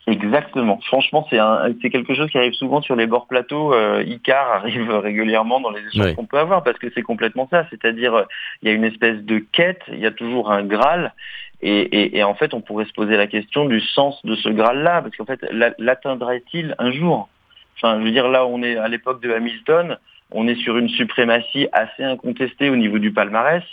Exactement. 0.06 0.82
Franchement, 0.86 1.26
c'est 1.30 1.90
quelque 1.90 2.14
chose 2.14 2.30
qui 2.30 2.38
arrive 2.38 2.52
souvent 2.52 2.82
sur 2.82 2.98
les 2.98 3.08
bords 3.08 3.28
plateaux. 3.28 3.74
Euh, 3.74 4.04
Icar 4.06 4.52
arrive 4.54 4.92
régulièrement 4.92 5.62
dans 5.62 5.70
les 5.70 5.80
échanges 5.88 6.14
qu'on 6.16 6.26
peut 6.26 6.40
avoir 6.40 6.62
parce 6.64 6.78
que 6.78 6.88
c'est 6.94 7.04
complètement 7.04 7.48
ça. 7.50 7.66
C'est-à-dire, 7.70 8.14
euh, 8.14 8.24
il 8.62 8.68
y 8.68 8.72
a 8.72 8.76
une 8.76 8.84
espèce 8.84 9.20
de 9.24 9.40
quête, 9.40 9.82
il 9.88 10.00
y 10.00 10.06
a 10.06 10.12
toujours 10.12 10.52
un 10.52 10.64
Graal. 10.64 11.14
Et, 11.62 12.22
en 12.22 12.36
fait, 12.36 12.54
on 12.54 12.60
pourrait 12.60 12.86
se 12.86 12.92
poser 12.92 13.16
la 13.16 13.28
question 13.28 13.66
du 13.66 13.80
sens 13.80 14.26
de 14.26 14.36
ce 14.36 14.50
Graal-là, 14.50 15.02
parce 15.02 15.16
qu'en 15.16 15.26
fait, 15.26 15.40
l'atteindrait-il 15.78 16.76
un 16.80 16.92
jour? 16.92 17.30
Enfin, 17.78 18.00
je 18.00 18.06
veux 18.06 18.12
dire, 18.12 18.28
là, 18.28 18.46
on 18.46 18.62
est 18.62 18.78
à 18.78 18.90
l'époque 18.90 19.22
de 19.22 19.32
Hamilton, 19.32 19.98
on 20.32 20.48
est 20.48 20.56
sur 20.56 20.78
une 20.78 20.90
suprématie 20.90 21.68
assez 21.72 22.04
incontestée 22.04 22.70
au 22.70 22.78
niveau 22.78 22.98
du 22.98 23.12
palmarès 23.12 23.64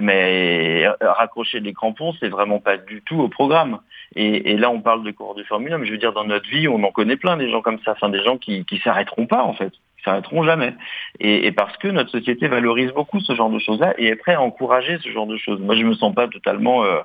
mais 0.00 0.84
euh, 0.86 1.12
raccrocher 1.12 1.60
les 1.60 1.72
crampons, 1.72 2.14
c'est 2.20 2.28
vraiment 2.28 2.60
pas 2.60 2.76
du 2.76 3.02
tout 3.02 3.20
au 3.20 3.28
programme. 3.28 3.80
Et, 4.14 4.56
là, 4.56 4.70
on 4.70 4.80
parle 4.80 5.02
de 5.02 5.10
cours 5.10 5.34
de 5.34 5.42
Formule 5.42 5.72
1, 5.72 5.78
mais 5.78 5.86
je 5.86 5.92
veux 5.92 5.98
dire, 5.98 6.12
dans 6.12 6.24
notre 6.24 6.48
vie, 6.48 6.68
on 6.68 6.82
en 6.84 6.90
connaît 6.90 7.16
plein 7.16 7.36
des 7.36 7.50
gens 7.50 7.60
comme 7.60 7.78
ça, 7.84 7.92
enfin 7.92 8.08
des 8.08 8.22
gens 8.22 8.38
qui, 8.38 8.64
qui 8.64 8.78
s'arrêteront 8.78 9.26
pas 9.26 9.42
en 9.42 9.52
fait, 9.52 9.70
qui 9.70 10.02
s'arrêteront 10.04 10.42
jamais. 10.42 10.74
Et, 11.20 11.52
parce 11.52 11.76
que 11.76 11.88
notre 11.88 12.10
société 12.10 12.48
valorise 12.48 12.92
beaucoup 12.92 13.20
ce 13.20 13.34
genre 13.34 13.50
de 13.50 13.58
choses-là 13.58 13.94
et 13.98 14.06
est 14.06 14.16
prêt 14.16 14.34
à 14.34 14.40
encourager 14.40 14.98
ce 15.02 15.10
genre 15.10 15.26
de 15.26 15.36
choses. 15.36 15.60
Moi, 15.60 15.76
je 15.76 15.82
me 15.82 15.94
sens 15.94 16.14
pas 16.14 16.28
totalement 16.28 16.84
euh, 16.84 17.00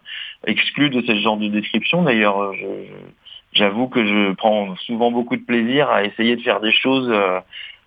exclu 0.48 0.90
de 0.90 1.02
ce 1.02 1.16
genre 1.20 1.38
de 1.38 1.48
description. 1.48 2.04
D'ailleurs, 2.04 2.42
euh, 2.42 2.54
j'avoue 3.52 3.88
que 3.88 4.06
je 4.06 4.32
prends 4.34 4.76
souvent 4.78 5.12
beaucoup 5.12 5.36
de 5.36 5.44
plaisir 5.44 5.90
à 5.90 6.04
essayer 6.04 6.36
de 6.38 6.42
faire 6.42 6.62
des 6.62 6.72
choses. 6.72 7.12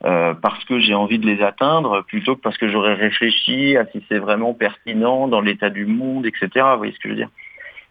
Euh, 0.05 0.35
parce 0.35 0.63
que 0.65 0.79
j'ai 0.81 0.95
envie 0.95 1.19
de 1.19 1.27
les 1.27 1.43
atteindre, 1.43 2.03
plutôt 2.03 2.37
que 2.37 2.41
parce 2.43 2.59
que 2.59 2.69
j'aurais 2.69 2.93
réfléchi 2.93 3.77
à 3.79 3.87
si 3.87 4.05
c'est 4.09 4.19
vraiment 4.19 4.53
pertinent 4.53 5.29
dans 5.29 5.41
l'état 5.41 5.71
du 5.71 5.87
monde, 5.87 6.27
etc. 6.27 6.49
Vous 6.73 6.79
voyez 6.79 6.93
ce 6.93 6.99
que 6.99 7.09
je 7.09 7.15
veux 7.15 7.17
dire? 7.17 7.31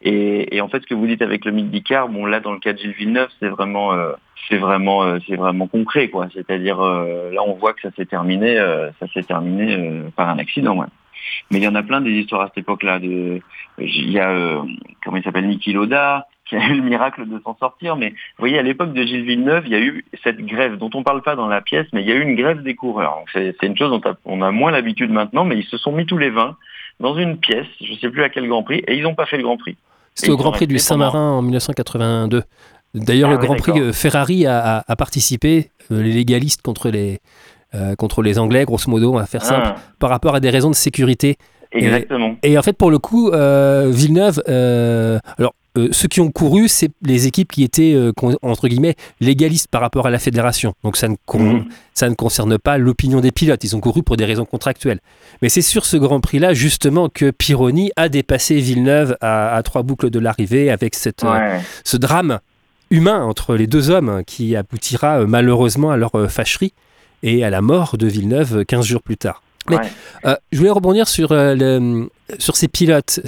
Et, 0.05 0.59
en 0.59 0.67
fait, 0.67 0.81
ce 0.81 0.87
que 0.87 0.93
vous 0.93 1.07
dites 1.07 1.21
avec 1.21 1.45
le 1.45 1.51
mythe 1.51 1.71
d'Icare, 1.71 2.09
bon 2.09 2.25
là 2.25 2.41
dans 2.41 2.51
le 2.51 2.59
cas 2.59 2.73
de 2.73 2.77
Gilles 2.77 2.91
Villeneuve, 2.91 3.29
c'est 3.39 3.47
vraiment, 3.47 3.93
euh, 3.93 4.11
c'est 4.49 4.57
vraiment, 4.57 5.03
euh, 5.03 5.17
c'est 5.25 5.37
vraiment 5.37 5.65
concret, 5.67 6.09
quoi. 6.09 6.27
C'est-à-dire 6.33 6.77
là, 6.77 7.41
on 7.47 7.53
voit 7.53 7.73
que 7.73 7.81
ça 7.81 7.89
s'est 7.95 8.05
terminé, 8.05 8.57
ça 8.99 9.07
s'est 9.13 9.23
terminé 9.23 10.03
par 10.15 10.29
un 10.29 10.37
accident, 10.37 10.77
ouais. 10.77 10.87
Mais 11.49 11.59
il 11.59 11.63
y 11.63 11.67
en 11.67 11.75
a 11.75 11.83
plein 11.83 12.01
des 12.01 12.11
histoires 12.11 12.41
à 12.41 12.47
cette 12.49 12.59
époque-là. 12.59 12.99
Il 13.01 14.11
y 14.11 14.19
a 14.19 14.61
comment 15.03 15.17
il 15.17 15.23
s'appelle 15.23 15.47
Niki 15.47 15.71
Loda, 15.71 16.27
qui 16.53 16.63
a 16.63 16.69
eu 16.69 16.75
le 16.75 16.83
miracle 16.83 17.27
de 17.27 17.41
s'en 17.43 17.55
sortir. 17.57 17.95
Mais 17.95 18.09
vous 18.09 18.39
voyez, 18.39 18.59
à 18.59 18.61
l'époque 18.61 18.93
de 18.93 19.03
Gilles 19.03 19.25
Villeneuve, 19.25 19.63
il 19.65 19.71
y 19.71 19.75
a 19.75 19.79
eu 19.79 20.05
cette 20.23 20.39
grève 20.45 20.77
dont 20.77 20.89
on 20.93 20.99
ne 20.99 21.03
parle 21.03 21.21
pas 21.21 21.35
dans 21.35 21.47
la 21.47 21.61
pièce, 21.61 21.87
mais 21.93 22.01
il 22.01 22.07
y 22.07 22.11
a 22.11 22.15
eu 22.15 22.21
une 22.21 22.35
grève 22.35 22.61
des 22.61 22.75
coureurs. 22.75 23.23
C'est 23.33 23.55
une 23.63 23.77
chose 23.77 23.89
dont 23.89 24.15
on 24.25 24.41
a 24.41 24.51
moins 24.51 24.71
l'habitude 24.71 25.11
maintenant, 25.11 25.45
mais 25.45 25.57
ils 25.57 25.65
se 25.65 25.77
sont 25.77 25.91
mis 25.91 26.05
tous 26.05 26.17
les 26.17 26.29
20 26.29 26.55
dans 26.99 27.17
une 27.17 27.37
pièce, 27.37 27.65
je 27.81 27.91
ne 27.91 27.97
sais 27.97 28.09
plus 28.09 28.23
à 28.23 28.29
quel 28.29 28.47
Grand 28.47 28.63
Prix, 28.63 28.83
et 28.87 28.95
ils 28.95 29.03
n'ont 29.03 29.15
pas 29.15 29.25
fait 29.25 29.37
le 29.37 29.43
Grand 29.43 29.57
Prix. 29.57 29.75
C'est 30.15 30.29
au 30.29 30.37
Grand 30.37 30.51
Prix 30.51 30.67
du 30.67 30.77
Saint-Marin 30.77 31.31
en 31.31 31.41
1982. 31.41 32.43
D'ailleurs, 32.93 33.31
le 33.31 33.37
ah 33.37 33.43
Grand 33.43 33.55
Prix, 33.55 33.79
euh, 33.79 33.91
Ferrari 33.91 34.45
a, 34.45 34.83
participé, 34.95 35.71
euh, 35.91 36.03
les 36.03 36.11
légalistes 36.11 36.61
contre 36.61 36.91
les, 36.91 37.19
euh, 37.73 37.95
contre 37.95 38.21
les 38.21 38.37
Anglais, 38.37 38.65
grosso 38.65 38.91
modo, 38.91 39.11
on 39.11 39.17
va 39.17 39.25
faire 39.25 39.43
simple, 39.43 39.73
ah. 39.75 39.75
par 39.97 40.11
rapport 40.11 40.35
à 40.35 40.39
des 40.39 40.51
raisons 40.51 40.69
de 40.69 40.75
sécurité. 40.75 41.37
Exactement. 41.71 42.35
Et, 42.43 42.55
en 42.59 42.61
fait, 42.61 42.73
pour 42.73 42.91
le 42.91 42.99
coup, 42.99 43.31
Villeneuve, 43.31 44.43
alors 44.45 45.55
euh, 45.77 45.89
ceux 45.91 46.07
qui 46.07 46.21
ont 46.21 46.31
couru, 46.31 46.67
c'est 46.67 46.91
les 47.01 47.27
équipes 47.27 47.51
qui 47.51 47.63
étaient, 47.63 47.93
euh, 47.93 48.11
entre 48.41 48.67
guillemets, 48.67 48.95
légalistes 49.19 49.67
par 49.67 49.81
rapport 49.81 50.05
à 50.05 50.11
la 50.11 50.19
fédération. 50.19 50.73
Donc 50.83 50.97
ça 50.97 51.07
ne, 51.07 51.15
mhm. 51.33 51.65
ça 51.93 52.09
ne 52.09 52.15
concerne 52.15 52.57
pas 52.57 52.77
l'opinion 52.77 53.21
des 53.21 53.31
pilotes. 53.31 53.63
Ils 53.63 53.75
ont 53.75 53.79
couru 53.79 54.03
pour 54.03 54.17
des 54.17 54.25
raisons 54.25 54.45
contractuelles. 54.45 54.99
Mais 55.41 55.49
c'est 55.49 55.61
sur 55.61 55.85
ce 55.85 55.97
Grand 55.97 56.19
Prix-là, 56.19 56.53
justement, 56.53 57.09
que 57.09 57.31
Pironi 57.31 57.91
a 57.95 58.09
dépassé 58.09 58.59
Villeneuve 58.59 59.17
à, 59.21 59.59
trois 59.63 59.83
boucles 59.83 60.09
de 60.09 60.19
l'arrivée 60.19 60.69
avec 60.71 60.95
cette, 60.95 61.23
euh, 61.23 61.59
ce 61.83 61.97
drame 61.97 62.39
humain 62.89 63.23
entre 63.23 63.55
les 63.55 63.67
deux 63.67 63.89
hommes 63.89 64.23
qui 64.25 64.55
aboutira 64.55 65.25
malheureusement 65.25 65.91
à 65.91 65.97
leur 65.97 66.11
fâcherie 66.29 66.73
et 67.23 67.43
à 67.43 67.49
la 67.49 67.61
mort 67.61 67.97
de 67.97 68.07
Villeneuve 68.07 68.65
15 68.65 68.85
jours 68.85 69.01
plus 69.01 69.17
tard. 69.17 69.42
Mais 69.69 69.77
euh, 70.25 70.35
je 70.51 70.57
voulais 70.57 70.69
rebondir 70.69 71.07
sur, 71.07 71.31
euh, 71.31 71.55
le, 71.55 72.09
sur 72.39 72.55
ces 72.55 72.67
pilotes 72.67 73.21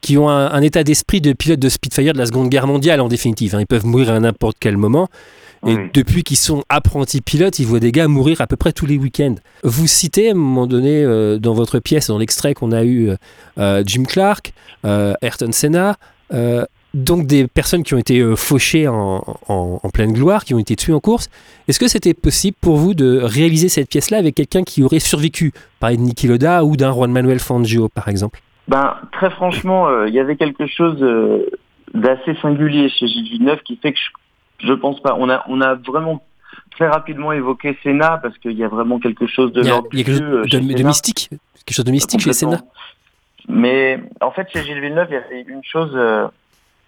qui 0.00 0.18
ont 0.18 0.28
un, 0.28 0.62
état 0.62 0.84
d'esprit 0.84 1.20
de 1.20 1.32
pilote 1.32 1.60
de 1.60 1.68
Spitfire 1.68 2.12
de 2.12 2.18
la 2.18 2.26
Seconde 2.26 2.48
Guerre 2.48 2.66
mondiale 2.66 3.00
en 3.00 3.08
définitive. 3.08 3.54
Hein. 3.54 3.60
Ils 3.60 3.66
peuvent 3.66 3.86
mourir 3.86 4.10
à 4.10 4.20
n'importe 4.20 4.56
quel 4.60 4.76
moment. 4.76 5.08
Et 5.66 5.76
depuis 5.94 6.22
qu'ils 6.22 6.36
sont 6.36 6.62
apprentis 6.68 7.20
pilotes, 7.20 7.58
ils 7.58 7.66
voient 7.66 7.80
des 7.80 7.90
gars 7.90 8.06
mourir 8.06 8.40
à 8.40 8.46
peu 8.46 8.56
près 8.56 8.72
tous 8.72 8.86
les 8.86 8.98
week-ends. 8.98 9.34
Vous 9.64 9.88
citez 9.88 10.28
à 10.28 10.30
un 10.30 10.34
moment 10.34 10.68
donné 10.68 11.02
euh, 11.02 11.38
dans 11.38 11.54
votre 11.54 11.80
pièce, 11.80 12.06
dans 12.06 12.18
l'extrait 12.18 12.54
qu'on 12.54 12.70
a 12.70 12.84
eu, 12.84 13.10
Jim 13.56 14.04
Clark, 14.04 14.52
Ayrton 14.84 15.50
Senna, 15.50 15.96
donc 16.96 17.26
des 17.26 17.46
personnes 17.46 17.82
qui 17.82 17.94
ont 17.94 17.98
été 17.98 18.20
euh, 18.20 18.36
fauchées 18.36 18.88
en, 18.88 19.20
pleine 19.92 20.12
gloire, 20.12 20.44
qui 20.44 20.54
ont 20.54 20.58
été 20.58 20.76
tuées 20.76 20.94
en 20.94 21.00
course. 21.00 21.28
Est-ce 21.68 21.78
que 21.78 21.88
c'était 21.88 22.14
possible 22.14 22.56
pour 22.60 22.76
vous 22.76 22.94
de 22.94 23.20
réaliser 23.22 23.68
cette 23.68 23.88
pièce-là 23.88 24.18
avec 24.18 24.34
quelqu'un 24.34 24.62
qui 24.62 24.82
aurait 24.82 24.98
survécu, 24.98 25.52
par 25.78 25.90
de 25.90 25.96
Niki 25.96 26.26
Loda 26.26 26.64
ou 26.64 26.76
d'un 26.76 26.92
Juan 26.92 27.12
Manuel 27.12 27.38
Fangio, 27.38 27.88
par 27.88 28.08
exemple? 28.08 28.40
Ben, 28.66 28.96
Très 29.12 29.30
franchement, 29.30 29.88
euh, 29.88 30.08
il 30.08 30.14
y 30.14 30.20
avait 30.20 30.36
quelque 30.36 30.66
chose 30.66 30.96
euh, 31.02 31.46
d'assez 31.94 32.34
singulier 32.40 32.88
chez 32.88 33.06
Gilles 33.06 33.28
Villeneuve 33.30 33.60
qui 33.62 33.76
fait 33.76 33.92
que 33.92 33.98
je, 34.60 34.68
ne 34.68 34.74
pense 34.74 35.00
pas. 35.00 35.14
On 35.18 35.28
a, 35.28 35.44
on 35.48 35.60
a 35.60 35.74
vraiment 35.74 36.24
très 36.72 36.88
rapidement 36.88 37.32
évoqué 37.32 37.76
Senna 37.82 38.18
parce 38.22 38.36
qu'il 38.38 38.52
y 38.56 38.64
a 38.64 38.68
vraiment 38.68 38.98
quelque 38.98 39.26
chose 39.26 39.52
de 39.52 39.60
Il 39.60 39.68
y 39.68 39.70
a, 39.70 39.82
quelque 39.82 40.12
chose 40.12 40.50
de, 40.50 40.82
mystique, 40.82 41.28
quelque 41.64 41.76
chose 41.76 41.84
de 41.84 41.90
mystique 41.90 42.20
chez 42.20 42.32
Senna. 42.32 42.58
Mais 43.48 44.00
en 44.22 44.30
fait, 44.30 44.48
chez 44.50 44.62
Gilles 44.64 44.80
Villeneuve, 44.80 45.08
il 45.10 45.14
y 45.14 45.16
avait 45.16 45.42
une 45.42 45.62
chose 45.62 45.94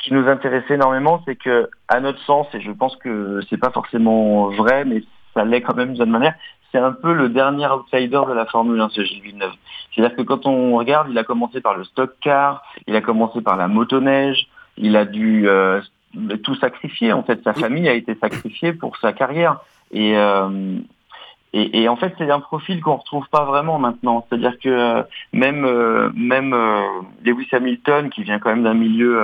qui 0.08 0.14
nous 0.14 0.26
intéressait 0.26 0.74
énormément, 0.74 1.22
c'est 1.26 1.36
que, 1.36 1.68
à 1.86 2.00
notre 2.00 2.20
sens, 2.20 2.46
et 2.54 2.60
je 2.60 2.72
pense 2.72 2.96
que 2.96 3.40
c'est 3.48 3.58
pas 3.58 3.70
forcément 3.70 4.48
vrai, 4.48 4.84
mais 4.84 5.02
ça 5.34 5.44
l'est 5.44 5.60
quand 5.60 5.76
même 5.76 5.94
d'une 5.94 6.06
manière, 6.06 6.34
c'est 6.72 6.78
un 6.78 6.92
peu 6.92 7.12
le 7.12 7.28
dernier 7.28 7.66
outsider 7.66 8.20
de 8.26 8.32
la 8.32 8.46
Formule 8.46 8.80
1, 8.80 8.88
ce 8.88 9.04
Gilles 9.04 9.22
Villeneuve. 9.22 9.52
C'est-à-dire 9.92 10.16
que 10.16 10.22
quand 10.22 10.46
on 10.46 10.76
regarde, 10.76 11.08
il 11.10 11.18
a 11.18 11.24
commencé 11.24 11.60
par 11.60 11.76
le 11.76 11.84
stock 11.84 12.10
car, 12.20 12.62
il 12.86 12.96
a 12.96 13.00
commencé 13.00 13.40
par 13.42 13.56
la 13.56 13.68
motoneige, 13.68 14.48
il 14.76 14.96
a 14.96 15.04
dû 15.04 15.48
euh, 15.48 15.80
tout 16.42 16.54
sacrifier, 16.56 17.12
en 17.12 17.22
fait. 17.22 17.42
Sa 17.44 17.52
famille 17.52 17.88
a 17.88 17.94
été 17.94 18.14
sacrifiée 18.16 18.72
pour 18.72 18.96
sa 18.96 19.12
carrière. 19.12 19.60
Et, 19.92 20.16
euh, 20.16 20.78
et, 21.54 21.88
en 21.88 21.96
fait, 21.96 22.14
c'est 22.18 22.30
un 22.30 22.40
profil 22.40 22.82
qu'on 22.82 22.96
retrouve 22.96 23.26
pas 23.30 23.44
vraiment 23.46 23.78
maintenant. 23.78 24.26
C'est-à-dire 24.28 24.58
que 24.58 24.68
euh, 24.68 25.02
même 25.32 25.64
euh, 25.64 26.10
même 26.14 26.52
euh, 26.52 26.82
Lewis 27.24 27.48
Hamilton, 27.52 28.10
qui 28.10 28.22
vient 28.22 28.38
quand 28.38 28.50
même 28.50 28.64
d'un 28.64 28.74
milieu 28.74 29.18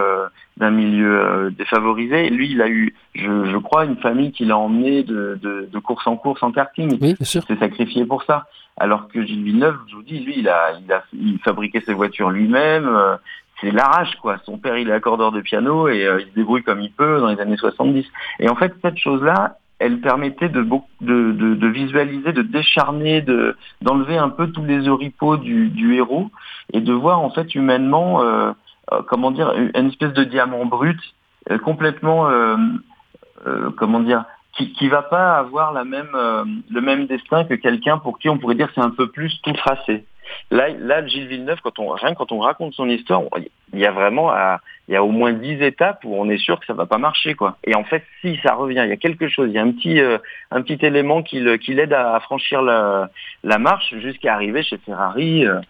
d'un 0.57 0.71
milieu 0.71 1.51
défavorisé, 1.51 2.31
lui, 2.31 2.53
il 2.53 2.63
a 2.63 2.69
eu, 2.69 2.95
je, 3.15 3.57
crois, 3.59 3.85
une 3.85 3.97
famille 3.97 4.33
qui 4.33 4.47
l'a 4.47 4.57
emmené 4.57 5.03
de, 5.03 5.39
de, 5.43 5.79
course 5.81 6.07
en 6.07 6.17
course 6.17 6.43
en 6.43 6.51
karting. 6.51 6.93
Oui, 6.93 7.15
bien 7.15 7.17
sûr. 7.23 7.43
s'est 7.43 7.57
sacrifié 7.57 8.07
pour 8.07 8.23
ça. 8.23 8.47
Alors 8.79 9.09
que 9.09 9.23
Gilles 9.25 9.45
Villeneuve, 9.45 9.77
je 9.89 9.97
vous 9.97 10.03
dis, 10.03 10.21
lui, 10.21 10.35
il 10.39 10.49
a 10.49 10.79
il 10.83 10.91
a 10.93 11.05
il 11.13 11.39
fabriquait 11.41 11.83
ses 11.85 11.93
voitures 11.93 12.31
lui-même. 12.31 12.89
c'est 13.61 13.71
l'arrache 13.71 14.17
quoi. 14.23 14.39
Son 14.47 14.57
père 14.57 14.79
il 14.79 14.89
est 14.89 14.93
accordeur 14.93 15.31
de 15.31 15.43
piano 15.43 15.89
et 15.89 16.09
il 16.21 16.27
se 16.27 16.35
débrouille 16.35 16.63
comme 16.63 16.81
il 16.81 16.91
peut 16.91 17.21
dans 17.21 17.29
les 17.29 17.41
années 17.41 17.59
70. 17.59 18.07
Et 18.41 18.49
en 18.49 18.57
fait 18.57 18.73
cette 18.81 18.99
chose 18.99 19.23
là, 19.23 19.59
elle 19.79 20.01
permettait 20.01 20.49
de, 20.49 20.63
de, 21.01 21.33
de, 21.33 21.67
visualiser, 21.67 22.33
de 22.33 22.43
décharner, 22.43 23.23
de, 23.23 23.57
d'enlever 23.83 24.17
un 24.17 24.29
peu 24.29 24.51
tous 24.51 24.65
les 24.65 24.89
oripeaux 24.89 25.37
du, 25.37 25.69
du 25.69 25.97
héros 25.97 26.31
et 26.73 26.81
de 26.81 26.93
voir 26.93 27.21
en 27.21 27.31
fait 27.31 27.55
humainement, 27.55 28.23
euh, 28.23 28.53
euh, 28.93 29.03
comment 29.09 29.31
dire, 29.31 29.53
une 29.53 29.89
espèce 29.89 30.13
de 30.13 30.25
diamant 30.25 30.65
brut 30.65 30.99
euh, 31.51 31.59
complètement, 31.59 32.31
comment 33.77 34.01
dire, 34.01 34.25
qui, 34.57 34.73
qui 34.73 34.89
va 34.89 35.03
pas 35.03 35.37
avoir 35.37 35.73
la 35.73 35.85
même, 35.85 36.17
le 36.71 36.81
même 36.81 37.07
destin 37.07 37.45
que 37.45 37.55
quelqu'un 37.55 37.99
pour 37.99 38.19
qui 38.19 38.29
on 38.29 38.39
pourrait 38.39 38.55
dire 38.55 38.71
c'est 38.75 38.81
un 38.81 38.91
peu 38.91 39.09
plus 39.09 39.41
tout 39.43 39.53
tracé. 39.53 40.05
Là, 40.51 40.69
là, 40.71 41.07
Gilles 41.07 41.29
Villeneuve, 41.29 41.61
quand 41.63 41.79
on, 41.79 41.91
rien 41.91 42.15
quand 42.15 42.33
on 42.33 42.39
raconte 42.39 42.75
son 42.75 42.89
histoire, 42.89 43.23
il 43.73 43.79
y 43.79 43.87
a 43.87 43.91
vraiment, 43.91 44.33
il 44.89 44.95
y 44.95 44.97
a 44.97 45.03
au 45.03 45.11
moins 45.11 45.33
dix 45.33 45.61
étapes 45.63 46.05
où 46.05 46.15
on 46.15 46.29
est 46.29 46.39
sûr 46.39 46.61
que 46.61 46.67
ça 46.67 46.75
va 46.75 46.87
pas 46.87 46.99
marcher, 46.99 47.35
quoi. 47.35 47.57
Et 47.65 47.75
en 47.75 47.85
fait, 47.85 48.05
si 48.21 48.39
ça 48.43 48.55
revient, 48.55 48.83
il 48.85 48.91
y 48.91 48.93
a 48.93 48.97
quelque 48.97 49.29
chose, 49.29 49.49
il 49.51 49.55
y 49.55 49.59
a 49.59 49.63
un 49.63 49.73
petit, 49.73 50.01
euh, 50.01 50.19
un 50.51 50.63
petit 50.63 50.85
élément 50.85 51.23
qui 51.23 51.41
l'aide 51.41 51.93
à, 51.93 52.19
franchir 52.21 52.63
la, 52.63 53.09
marche 53.59 53.95
jusqu'à 53.99 54.35
arriver 54.35 54.63
chez 54.63 54.79
Ferrari. 54.79 55.47
Euh, 55.47 55.61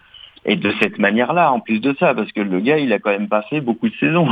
et 0.47 0.57
de 0.57 0.73
cette 0.81 0.99
manière-là, 0.99 1.51
en 1.53 1.61
plus 1.61 1.81
de 1.81 1.95
ça, 1.99 2.15
parce 2.15 2.31
que 2.33 2.41
le 2.41 2.61
gars, 2.61 2.79
il 2.79 2.93
a 2.93 2.99
quand 2.99 3.11
même 3.11 3.29
pas 3.29 3.43
fait 3.43 3.61
beaucoup 3.61 3.89
de 3.89 3.95
saisons. 3.95 4.29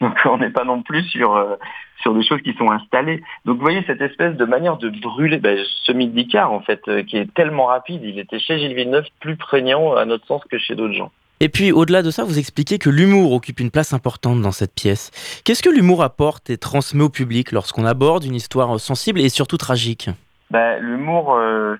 Donc 0.00 0.18
on 0.24 0.38
n'est 0.38 0.50
pas 0.50 0.64
non 0.64 0.82
plus 0.82 1.02
sur, 1.04 1.34
euh, 1.36 1.56
sur 2.02 2.14
des 2.14 2.22
choses 2.24 2.42
qui 2.42 2.54
sont 2.54 2.70
installées. 2.70 3.22
Donc 3.44 3.56
vous 3.56 3.62
voyez 3.62 3.82
cette 3.86 4.00
espèce 4.00 4.36
de 4.36 4.44
manière 4.44 4.76
de 4.76 4.88
brûler, 4.90 5.38
ben, 5.38 5.58
ce 5.84 5.92
mythe 5.92 6.14
d'Icare 6.14 6.52
en 6.52 6.60
fait, 6.60 6.80
euh, 6.88 7.02
qui 7.02 7.16
est 7.16 7.32
tellement 7.34 7.66
rapide, 7.66 8.02
il 8.04 8.18
était 8.18 8.38
chez 8.38 8.58
Gilles 8.58 8.74
Villeneuve 8.74 9.06
plus 9.20 9.36
prégnant 9.36 9.94
à 9.94 10.04
notre 10.04 10.26
sens 10.26 10.42
que 10.50 10.58
chez 10.58 10.74
d'autres 10.74 10.94
gens. 10.94 11.10
Et 11.40 11.48
puis 11.48 11.72
au-delà 11.72 12.02
de 12.02 12.10
ça, 12.10 12.24
vous 12.24 12.38
expliquez 12.38 12.78
que 12.78 12.88
l'humour 12.88 13.32
occupe 13.32 13.60
une 13.60 13.70
place 13.70 13.92
importante 13.92 14.40
dans 14.40 14.52
cette 14.52 14.74
pièce. 14.74 15.10
Qu'est-ce 15.44 15.62
que 15.62 15.70
l'humour 15.70 16.02
apporte 16.02 16.48
et 16.48 16.56
transmet 16.56 17.02
au 17.02 17.08
public 17.08 17.52
lorsqu'on 17.52 17.84
aborde 17.84 18.24
une 18.24 18.34
histoire 18.34 18.78
sensible 18.78 19.20
et 19.20 19.28
surtout 19.28 19.56
tragique? 19.56 20.08
Ben, 20.50 20.78
L'humour, 20.80 21.34
euh, 21.34 21.76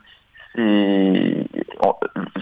c'est... 0.54 1.43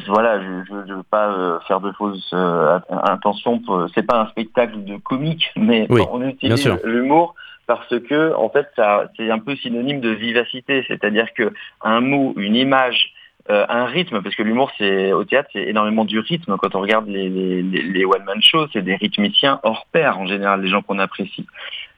Voilà, 0.08 0.40
je 0.40 0.74
ne 0.74 0.96
veux 0.96 1.02
pas 1.02 1.32
euh, 1.32 1.60
faire 1.66 1.80
de 1.80 1.92
fausses 1.92 2.30
euh, 2.32 2.78
intentions. 2.90 3.60
C'est 3.94 4.06
pas 4.06 4.20
un 4.20 4.26
spectacle 4.26 4.84
de 4.84 4.96
comique, 4.96 5.50
mais 5.56 5.86
Oui, 5.90 6.02
on 6.10 6.22
utilise 6.22 6.68
l'humour 6.84 7.34
parce 7.66 7.98
que 8.00 8.34
en 8.34 8.48
fait, 8.48 8.68
c'est 9.16 9.30
un 9.30 9.38
peu 9.38 9.56
synonyme 9.56 10.00
de 10.00 10.10
vivacité. 10.10 10.84
C'est-à-dire 10.88 11.32
que 11.34 11.52
un 11.82 12.00
mot, 12.00 12.34
une 12.36 12.56
image, 12.56 13.12
euh, 13.50 13.66
un 13.68 13.86
rythme, 13.86 14.22
parce 14.22 14.36
que 14.36 14.42
l'humour, 14.44 14.70
c'est 14.78 15.12
au 15.12 15.24
théâtre, 15.24 15.48
c'est 15.52 15.64
énormément 15.64 16.04
du 16.04 16.18
rythme. 16.20 16.56
Quand 16.58 16.74
on 16.76 16.80
regarde 16.80 17.08
les, 17.08 17.28
les, 17.28 17.62
les- 17.62 18.04
one-man 18.04 18.40
shows, 18.40 18.68
c'est 18.72 18.82
des 18.82 18.94
rythmiciens 18.94 19.58
hors 19.64 19.86
pair 19.90 20.18
en 20.18 20.26
général, 20.26 20.62
les 20.62 20.68
gens 20.68 20.82
qu'on 20.82 21.00
apprécie. 21.00 21.46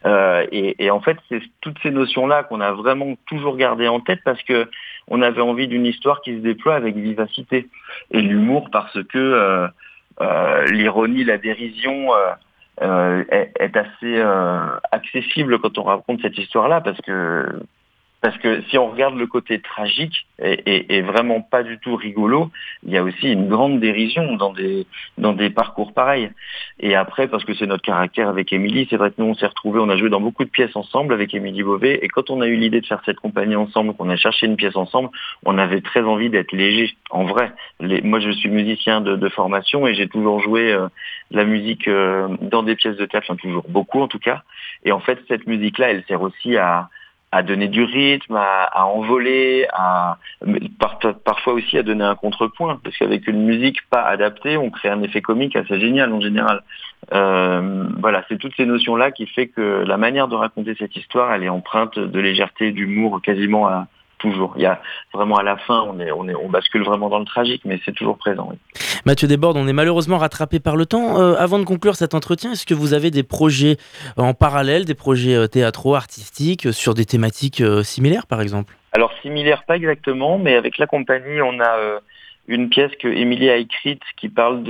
Euh, 0.06 0.46
et, 0.52 0.84
et 0.84 0.90
en 0.90 1.00
fait, 1.00 1.18
c'est 1.28 1.42
toutes 1.60 1.78
ces 1.82 1.90
notions-là 1.90 2.44
qu'on 2.44 2.60
a 2.60 2.72
vraiment 2.72 3.14
toujours 3.26 3.56
gardées 3.56 3.88
en 3.88 4.00
tête 4.00 4.20
parce 4.24 4.42
que 4.42 4.68
on 5.08 5.20
avait 5.20 5.42
envie 5.42 5.68
d'une 5.68 5.84
histoire 5.86 6.22
qui 6.22 6.32
se 6.34 6.40
déploie 6.40 6.76
avec 6.76 6.96
vivacité. 6.96 7.68
Et 8.10 8.22
l'humour 8.22 8.70
parce 8.70 9.02
que 9.04 9.18
euh, 9.18 9.68
euh, 10.20 10.64
l'ironie, 10.66 11.24
la 11.24 11.36
dérision 11.38 12.14
euh, 12.14 12.32
euh, 12.82 13.24
est, 13.30 13.52
est 13.60 13.76
assez 13.76 14.22
accessible 14.92 15.58
quand 15.58 15.76
on 15.78 15.84
raconte 15.84 16.22
cette 16.22 16.38
histoire-là 16.38 16.80
parce 16.80 17.00
que 17.02 17.46
parce 18.24 18.38
que 18.38 18.62
si 18.70 18.78
on 18.78 18.90
regarde 18.90 19.16
le 19.16 19.26
côté 19.26 19.60
tragique 19.60 20.26
et, 20.42 21.02
vraiment 21.02 21.42
pas 21.42 21.62
du 21.62 21.78
tout 21.78 21.94
rigolo, 21.94 22.50
il 22.82 22.90
y 22.90 22.96
a 22.96 23.02
aussi 23.02 23.30
une 23.30 23.48
grande 23.48 23.80
dérision 23.80 24.36
dans 24.36 24.50
des 24.50 24.86
dans 25.18 25.34
des 25.34 25.50
parcours 25.50 25.92
pareils. 25.92 26.30
Et 26.80 26.94
après, 26.94 27.28
parce 27.28 27.44
que 27.44 27.52
c'est 27.52 27.66
notre 27.66 27.82
caractère 27.82 28.30
avec 28.30 28.50
Émilie, 28.50 28.86
c'est 28.88 28.96
vrai 28.96 29.10
que 29.10 29.16
nous 29.18 29.26
on 29.26 29.34
s'est 29.34 29.46
retrouvés, 29.46 29.78
on 29.78 29.90
a 29.90 29.98
joué 29.98 30.08
dans 30.08 30.22
beaucoup 30.22 30.44
de 30.44 30.48
pièces 30.48 30.74
ensemble 30.74 31.12
avec 31.12 31.34
Émilie 31.34 31.62
Beauvais, 31.62 31.98
et 32.00 32.08
quand 32.08 32.30
on 32.30 32.40
a 32.40 32.46
eu 32.46 32.56
l'idée 32.56 32.80
de 32.80 32.86
faire 32.86 33.02
cette 33.04 33.20
compagnie 33.20 33.56
ensemble, 33.56 33.92
qu'on 33.92 34.08
a 34.08 34.16
cherché 34.16 34.46
une 34.46 34.56
pièce 34.56 34.74
ensemble, 34.74 35.10
on 35.44 35.58
avait 35.58 35.82
très 35.82 36.00
envie 36.00 36.30
d'être 36.30 36.52
léger. 36.52 36.96
En 37.10 37.24
vrai, 37.24 37.52
moi 38.04 38.20
je 38.20 38.30
suis 38.30 38.48
musicien 38.48 39.02
de, 39.02 39.16
de 39.16 39.28
formation 39.28 39.86
et 39.86 39.94
j'ai 39.94 40.08
toujours 40.08 40.40
joué 40.40 40.72
euh, 40.72 40.88
la 41.30 41.44
musique 41.44 41.88
euh, 41.88 42.28
dans 42.40 42.62
des 42.62 42.74
pièces 42.74 42.96
de 42.96 43.04
théâtre, 43.04 43.26
enfin 43.28 43.36
toujours 43.36 43.66
beaucoup 43.68 44.00
en 44.00 44.08
tout 44.08 44.18
cas. 44.18 44.44
Et 44.86 44.92
en 44.92 45.00
fait, 45.00 45.18
cette 45.28 45.46
musique-là, 45.46 45.90
elle 45.90 46.04
sert 46.08 46.22
aussi 46.22 46.56
à 46.56 46.88
à 47.34 47.42
donner 47.42 47.66
du 47.66 47.82
rythme, 47.82 48.36
à, 48.36 48.86
envoler, 48.86 49.66
à 49.72 50.18
parfois 51.24 51.54
aussi 51.54 51.76
à 51.76 51.82
donner 51.82 52.04
un 52.04 52.14
contrepoint, 52.14 52.78
parce 52.84 52.96
qu'avec 52.96 53.26
une 53.26 53.44
musique 53.44 53.78
pas 53.90 54.02
adaptée, 54.02 54.56
on 54.56 54.70
crée 54.70 54.88
un 54.88 55.02
effet 55.02 55.20
comique 55.20 55.56
assez 55.56 55.80
génial 55.80 56.12
en 56.12 56.20
général. 56.20 56.62
Euh, 57.12 57.88
voilà, 57.98 58.24
c'est 58.28 58.38
toutes 58.38 58.54
ces 58.56 58.66
notions-là 58.66 59.10
qui 59.10 59.26
fait 59.26 59.48
que 59.48 59.82
la 59.84 59.96
manière 59.96 60.28
de 60.28 60.36
raconter 60.36 60.76
cette 60.78 60.94
histoire, 60.94 61.34
elle 61.34 61.42
est 61.42 61.48
empreinte 61.48 61.98
de 61.98 62.20
légèreté, 62.20 62.70
d'humour, 62.70 63.20
quasiment 63.20 63.66
à 63.66 63.88
toujours. 64.18 64.54
Il 64.56 64.62
y 64.62 64.66
a 64.66 64.80
vraiment 65.12 65.36
à 65.36 65.42
la 65.42 65.56
fin, 65.56 65.82
on 65.82 66.00
est, 66.00 66.10
on 66.12 66.28
est, 66.28 66.34
on 66.34 66.48
bascule 66.48 66.84
vraiment 66.84 67.08
dans 67.08 67.18
le 67.18 67.24
tragique, 67.24 67.62
mais 67.64 67.80
c'est 67.84 67.92
toujours 67.92 68.18
présent. 68.18 68.48
oui. 68.50 68.58
Mathieu 69.04 69.28
Desbordes, 69.28 69.58
on 69.58 69.68
est 69.68 69.72
malheureusement 69.72 70.18
rattrapé 70.18 70.60
par 70.60 70.76
le 70.76 70.86
temps. 70.86 71.20
Euh, 71.20 71.34
avant 71.36 71.58
de 71.58 71.64
conclure 71.64 71.94
cet 71.94 72.14
entretien, 72.14 72.52
est-ce 72.52 72.64
que 72.64 72.74
vous 72.74 72.94
avez 72.94 73.10
des 73.10 73.22
projets 73.22 73.76
en 74.16 74.32
parallèle, 74.32 74.84
des 74.84 74.94
projets 74.94 75.34
euh, 75.34 75.46
théâtraux, 75.46 75.94
artistiques, 75.94 76.66
euh, 76.66 76.72
sur 76.72 76.94
des 76.94 77.04
thématiques 77.04 77.60
euh, 77.60 77.82
similaires 77.82 78.26
par 78.26 78.40
exemple? 78.40 78.74
Alors 78.92 79.12
similaire, 79.22 79.64
pas 79.64 79.76
exactement, 79.76 80.38
mais 80.38 80.54
avec 80.54 80.78
la 80.78 80.86
compagnie, 80.86 81.42
on 81.42 81.58
a 81.60 81.78
euh, 81.78 81.98
une 82.46 82.68
pièce 82.68 82.92
que 82.96 83.08
Émilie 83.08 83.48
a 83.48 83.56
écrite 83.56 84.02
qui 84.16 84.28
parle 84.28 84.62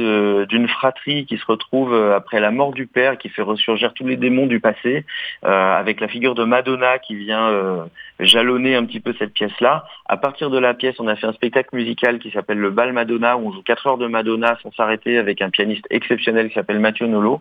d'une 0.47 0.69
fratrie 0.69 1.27
qui 1.27 1.37
se 1.37 1.45
retrouve 1.47 1.93
euh, 1.93 2.17
après 2.17 2.41
la 2.41 2.51
mort 2.51 2.73
du 2.73 2.87
père, 2.87 3.19
qui 3.19 3.29
fait 3.29 3.43
ressurgir 3.43 3.95
tous 3.95 4.07
les 4.07 4.17
démons 4.17 4.47
du 4.47 4.61
passé, 4.61 5.05
euh, 5.45 5.75
avec 5.75 6.01
la 6.01 6.07
figure 6.07 6.35
de 6.35 6.45
Madonna 6.45 6.99
qui 6.99 7.17
vient 7.17 7.49
euh, 7.49 7.85
jalonner 8.21 8.77
un 8.77 8.85
petit 8.85 9.01
peu 9.01 9.13
cette 9.19 9.33
pièce-là. 9.33 9.85
À 10.07 10.17
partir 10.17 10.51
de 10.51 10.59
la 10.59 10.75
pièce, 10.75 10.95
on 11.01 11.09
a 11.09 11.17
fait 11.17 11.27
un 11.27 11.33
spectacle 11.33 11.75
musical 11.75 12.21
qui 12.21 12.31
s'appelle 12.31 12.59
le 12.59 12.71
Bal 12.71 12.93
Madonna, 12.93 13.37
où 13.37 13.49
on 13.49 13.53
joue 13.53 13.63
4 13.63 13.87
heures 13.89 13.99
de 13.99 14.07
Madonna 14.07 14.57
sans 14.63 14.71
s'arrêter 14.73 15.19
avec 15.19 15.43
un 15.43 15.51
pianiste 15.51 15.87
exceptionnel 15.91 16.49
qui 16.49 16.55
s'appelle 16.55 16.79
Mathieu 16.79 17.07
Nolo. 17.07 17.41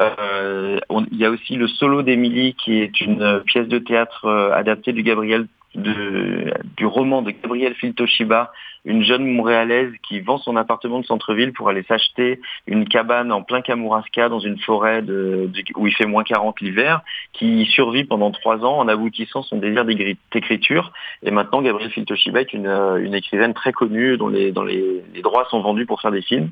Euh, 0.00 0.78
il 1.12 1.18
y 1.18 1.26
a 1.26 1.30
aussi 1.30 1.56
le 1.56 1.68
solo 1.68 2.02
d'Émilie 2.02 2.54
qui 2.54 2.80
est 2.80 3.00
une 3.02 3.42
pièce 3.44 3.68
de 3.68 3.78
théâtre 3.78 4.26
adaptée 4.54 4.92
du 4.92 5.02
Gabriel 5.02 5.46
du 5.74 6.86
roman 6.86 7.22
de 7.22 7.30
Gabriel 7.30 7.74
Filtoshiba, 7.74 8.52
une 8.84 9.04
jeune 9.04 9.26
montréalaise 9.26 9.92
qui 10.06 10.20
vend 10.20 10.38
son 10.38 10.56
appartement 10.56 11.00
de 11.00 11.06
centre-ville 11.06 11.52
pour 11.52 11.68
aller 11.68 11.82
s'acheter 11.82 12.40
une 12.66 12.88
cabane 12.88 13.30
en 13.32 13.42
plein 13.42 13.60
Kamouraska 13.60 14.28
dans 14.28 14.38
une 14.38 14.58
forêt 14.58 15.02
où 15.76 15.86
il 15.86 15.94
fait 15.94 16.06
moins 16.06 16.24
40 16.24 16.60
l'hiver, 16.60 17.02
qui 17.32 17.66
survit 17.66 18.04
pendant 18.04 18.30
trois 18.30 18.64
ans 18.64 18.78
en 18.78 18.88
aboutissant 18.88 19.42
son 19.42 19.58
désir 19.58 19.84
d'écriture. 19.84 20.92
Et 21.22 21.30
maintenant, 21.30 21.62
Gabriel 21.62 21.90
Filtoshiba 21.90 22.40
est 22.40 22.52
une, 22.52 22.66
euh, 22.66 22.96
une 22.96 23.14
écrivaine 23.14 23.54
très 23.54 23.72
connue 23.72 24.16
dont, 24.16 24.28
les 24.28 24.52
droits 25.22 25.46
sont 25.50 25.60
vendus 25.60 25.86
pour 25.86 26.00
faire 26.00 26.10
des 26.12 26.22
films. 26.22 26.50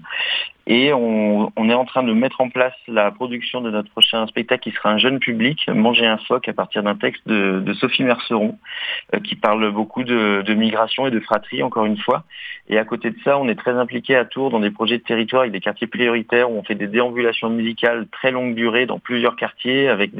Et 0.70 0.92
on, 0.92 1.50
est 1.70 1.74
en 1.74 1.86
train 1.86 2.02
de 2.02 2.12
mettre 2.12 2.42
en 2.42 2.50
place 2.50 2.74
la 2.88 3.10
production 3.10 3.62
de 3.62 3.70
notre 3.70 3.90
prochain 3.90 4.26
spectacle 4.26 4.62
qui 4.62 4.76
sera 4.76 4.90
un 4.90 4.98
jeune 4.98 5.18
public, 5.18 5.66
Manger 5.66 6.06
un 6.06 6.18
phoque, 6.18 6.46
à 6.46 6.52
partir 6.52 6.82
d'un 6.82 6.94
texte 6.94 7.26
de, 7.26 7.72
Sophie 7.72 8.04
Merceron, 8.04 8.58
euh, 9.14 9.20
qui 9.20 9.34
parle 9.34 9.72
beaucoup 9.72 10.04
de, 10.04 10.54
migration 10.54 11.06
et 11.06 11.10
de 11.10 11.20
fratrie, 11.20 11.62
encore 11.62 11.86
une 11.86 11.96
fois. 11.96 12.24
Et 12.68 12.76
à 12.76 12.84
côté 12.84 13.08
de 13.10 13.16
ça, 13.24 13.38
on 13.38 13.48
est 13.48 13.54
très 13.54 13.72
impliqué 13.72 14.14
à 14.14 14.26
Tours 14.26 14.50
dans 14.50 14.60
des 14.60 14.70
projets 14.70 14.98
de 14.98 15.02
territoire 15.02 15.40
avec 15.40 15.52
des 15.52 15.60
quartiers 15.60 15.86
prioritaires 15.86 16.50
où 16.50 16.58
on 16.58 16.62
fait 16.62 16.74
des 16.74 16.86
déambulations 16.86 17.48
musicales 17.48 18.06
très 18.12 18.30
longue 18.30 18.54
durée 18.54 18.84
dans 18.84 18.98
plusieurs 18.98 19.36
quartiers 19.36 19.88
avec 19.88 20.10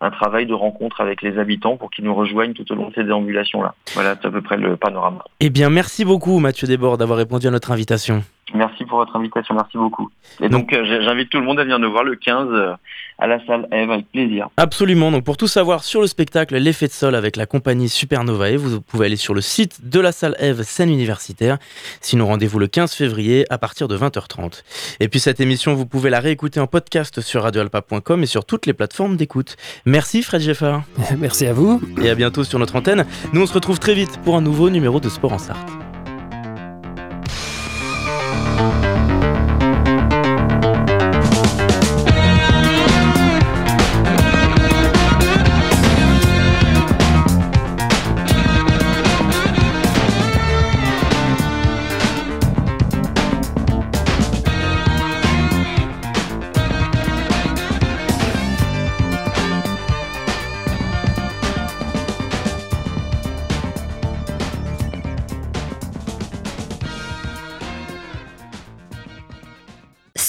un 0.00 0.10
travail 0.10 0.46
de 0.46 0.54
rencontre 0.54 1.00
avec 1.00 1.20
les 1.20 1.36
habitants 1.36 1.76
pour 1.76 1.90
qu'ils 1.90 2.04
nous 2.04 2.14
rejoignent 2.14 2.52
tout 2.52 2.70
au 2.70 2.76
long 2.76 2.90
de 2.90 2.94
ces 2.94 3.02
déambulations-là. 3.02 3.74
Voilà, 3.94 4.14
c'est 4.20 4.28
à 4.28 4.30
peu 4.30 4.40
près 4.40 4.56
le 4.56 4.76
panorama. 4.76 5.24
Eh 5.40 5.50
bien, 5.50 5.68
merci 5.68 6.04
beaucoup 6.04 6.38
Mathieu 6.38 6.68
Desbordes 6.68 7.00
d'avoir 7.00 7.18
répondu 7.18 7.48
à 7.48 7.50
notre 7.50 7.72
invitation. 7.72 8.22
Merci 8.60 8.84
pour 8.84 8.98
votre 8.98 9.16
invitation, 9.16 9.54
merci 9.54 9.78
beaucoup. 9.78 10.10
Et 10.42 10.50
donc, 10.50 10.74
euh, 10.74 11.00
j'invite 11.02 11.30
tout 11.30 11.38
le 11.40 11.46
monde 11.46 11.58
à 11.58 11.62
venir 11.62 11.78
nous 11.78 11.90
voir 11.90 12.04
le 12.04 12.14
15 12.14 12.48
euh, 12.50 12.74
à 13.18 13.26
la 13.26 13.42
salle 13.46 13.66
Eve 13.72 13.90
avec 13.90 14.10
plaisir. 14.12 14.48
Absolument, 14.58 15.10
donc 15.10 15.24
pour 15.24 15.38
tout 15.38 15.46
savoir 15.46 15.82
sur 15.82 16.02
le 16.02 16.06
spectacle 16.06 16.54
L'effet 16.58 16.86
de 16.86 16.92
sol 16.92 17.14
avec 17.14 17.36
la 17.36 17.46
compagnie 17.46 17.88
Supernovae, 17.88 18.56
vous 18.58 18.82
pouvez 18.82 19.06
aller 19.06 19.16
sur 19.16 19.32
le 19.32 19.40
site 19.40 19.88
de 19.88 19.98
la 19.98 20.12
salle 20.12 20.36
Eve 20.38 20.62
scène 20.62 20.90
universitaire. 20.90 21.56
Sinon, 22.02 22.26
rendez-vous 22.26 22.58
le 22.58 22.66
15 22.66 22.92
février 22.92 23.46
à 23.48 23.56
partir 23.56 23.88
de 23.88 23.96
20h30. 23.96 24.62
Et 25.00 25.08
puis 25.08 25.20
cette 25.20 25.40
émission, 25.40 25.72
vous 25.72 25.86
pouvez 25.86 26.10
la 26.10 26.20
réécouter 26.20 26.60
en 26.60 26.66
podcast 26.66 27.22
sur 27.22 27.44
radioalpa.com 27.44 28.22
et 28.22 28.26
sur 28.26 28.44
toutes 28.44 28.66
les 28.66 28.74
plateformes 28.74 29.16
d'écoute. 29.16 29.56
Merci 29.86 30.22
Fred 30.22 30.42
Geffard 30.42 30.82
Merci 31.18 31.46
à 31.46 31.54
vous. 31.54 31.80
et 32.02 32.10
à 32.10 32.14
bientôt 32.14 32.44
sur 32.44 32.58
notre 32.58 32.76
antenne. 32.76 33.06
Nous, 33.32 33.40
on 33.40 33.46
se 33.46 33.54
retrouve 33.54 33.78
très 33.78 33.94
vite 33.94 34.20
pour 34.22 34.36
un 34.36 34.42
nouveau 34.42 34.68
numéro 34.68 35.00
de 35.00 35.08
Sport 35.08 35.32
en 35.32 35.38
Sarthe. 35.38 35.89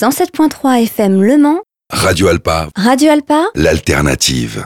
FM 0.03 1.21
Le 1.21 1.37
Mans, 1.37 1.61
Radio 1.91 2.27
Alpa, 2.27 2.69
Radio 2.75 3.11
Alpa, 3.11 3.43
l'alternative. 3.53 4.59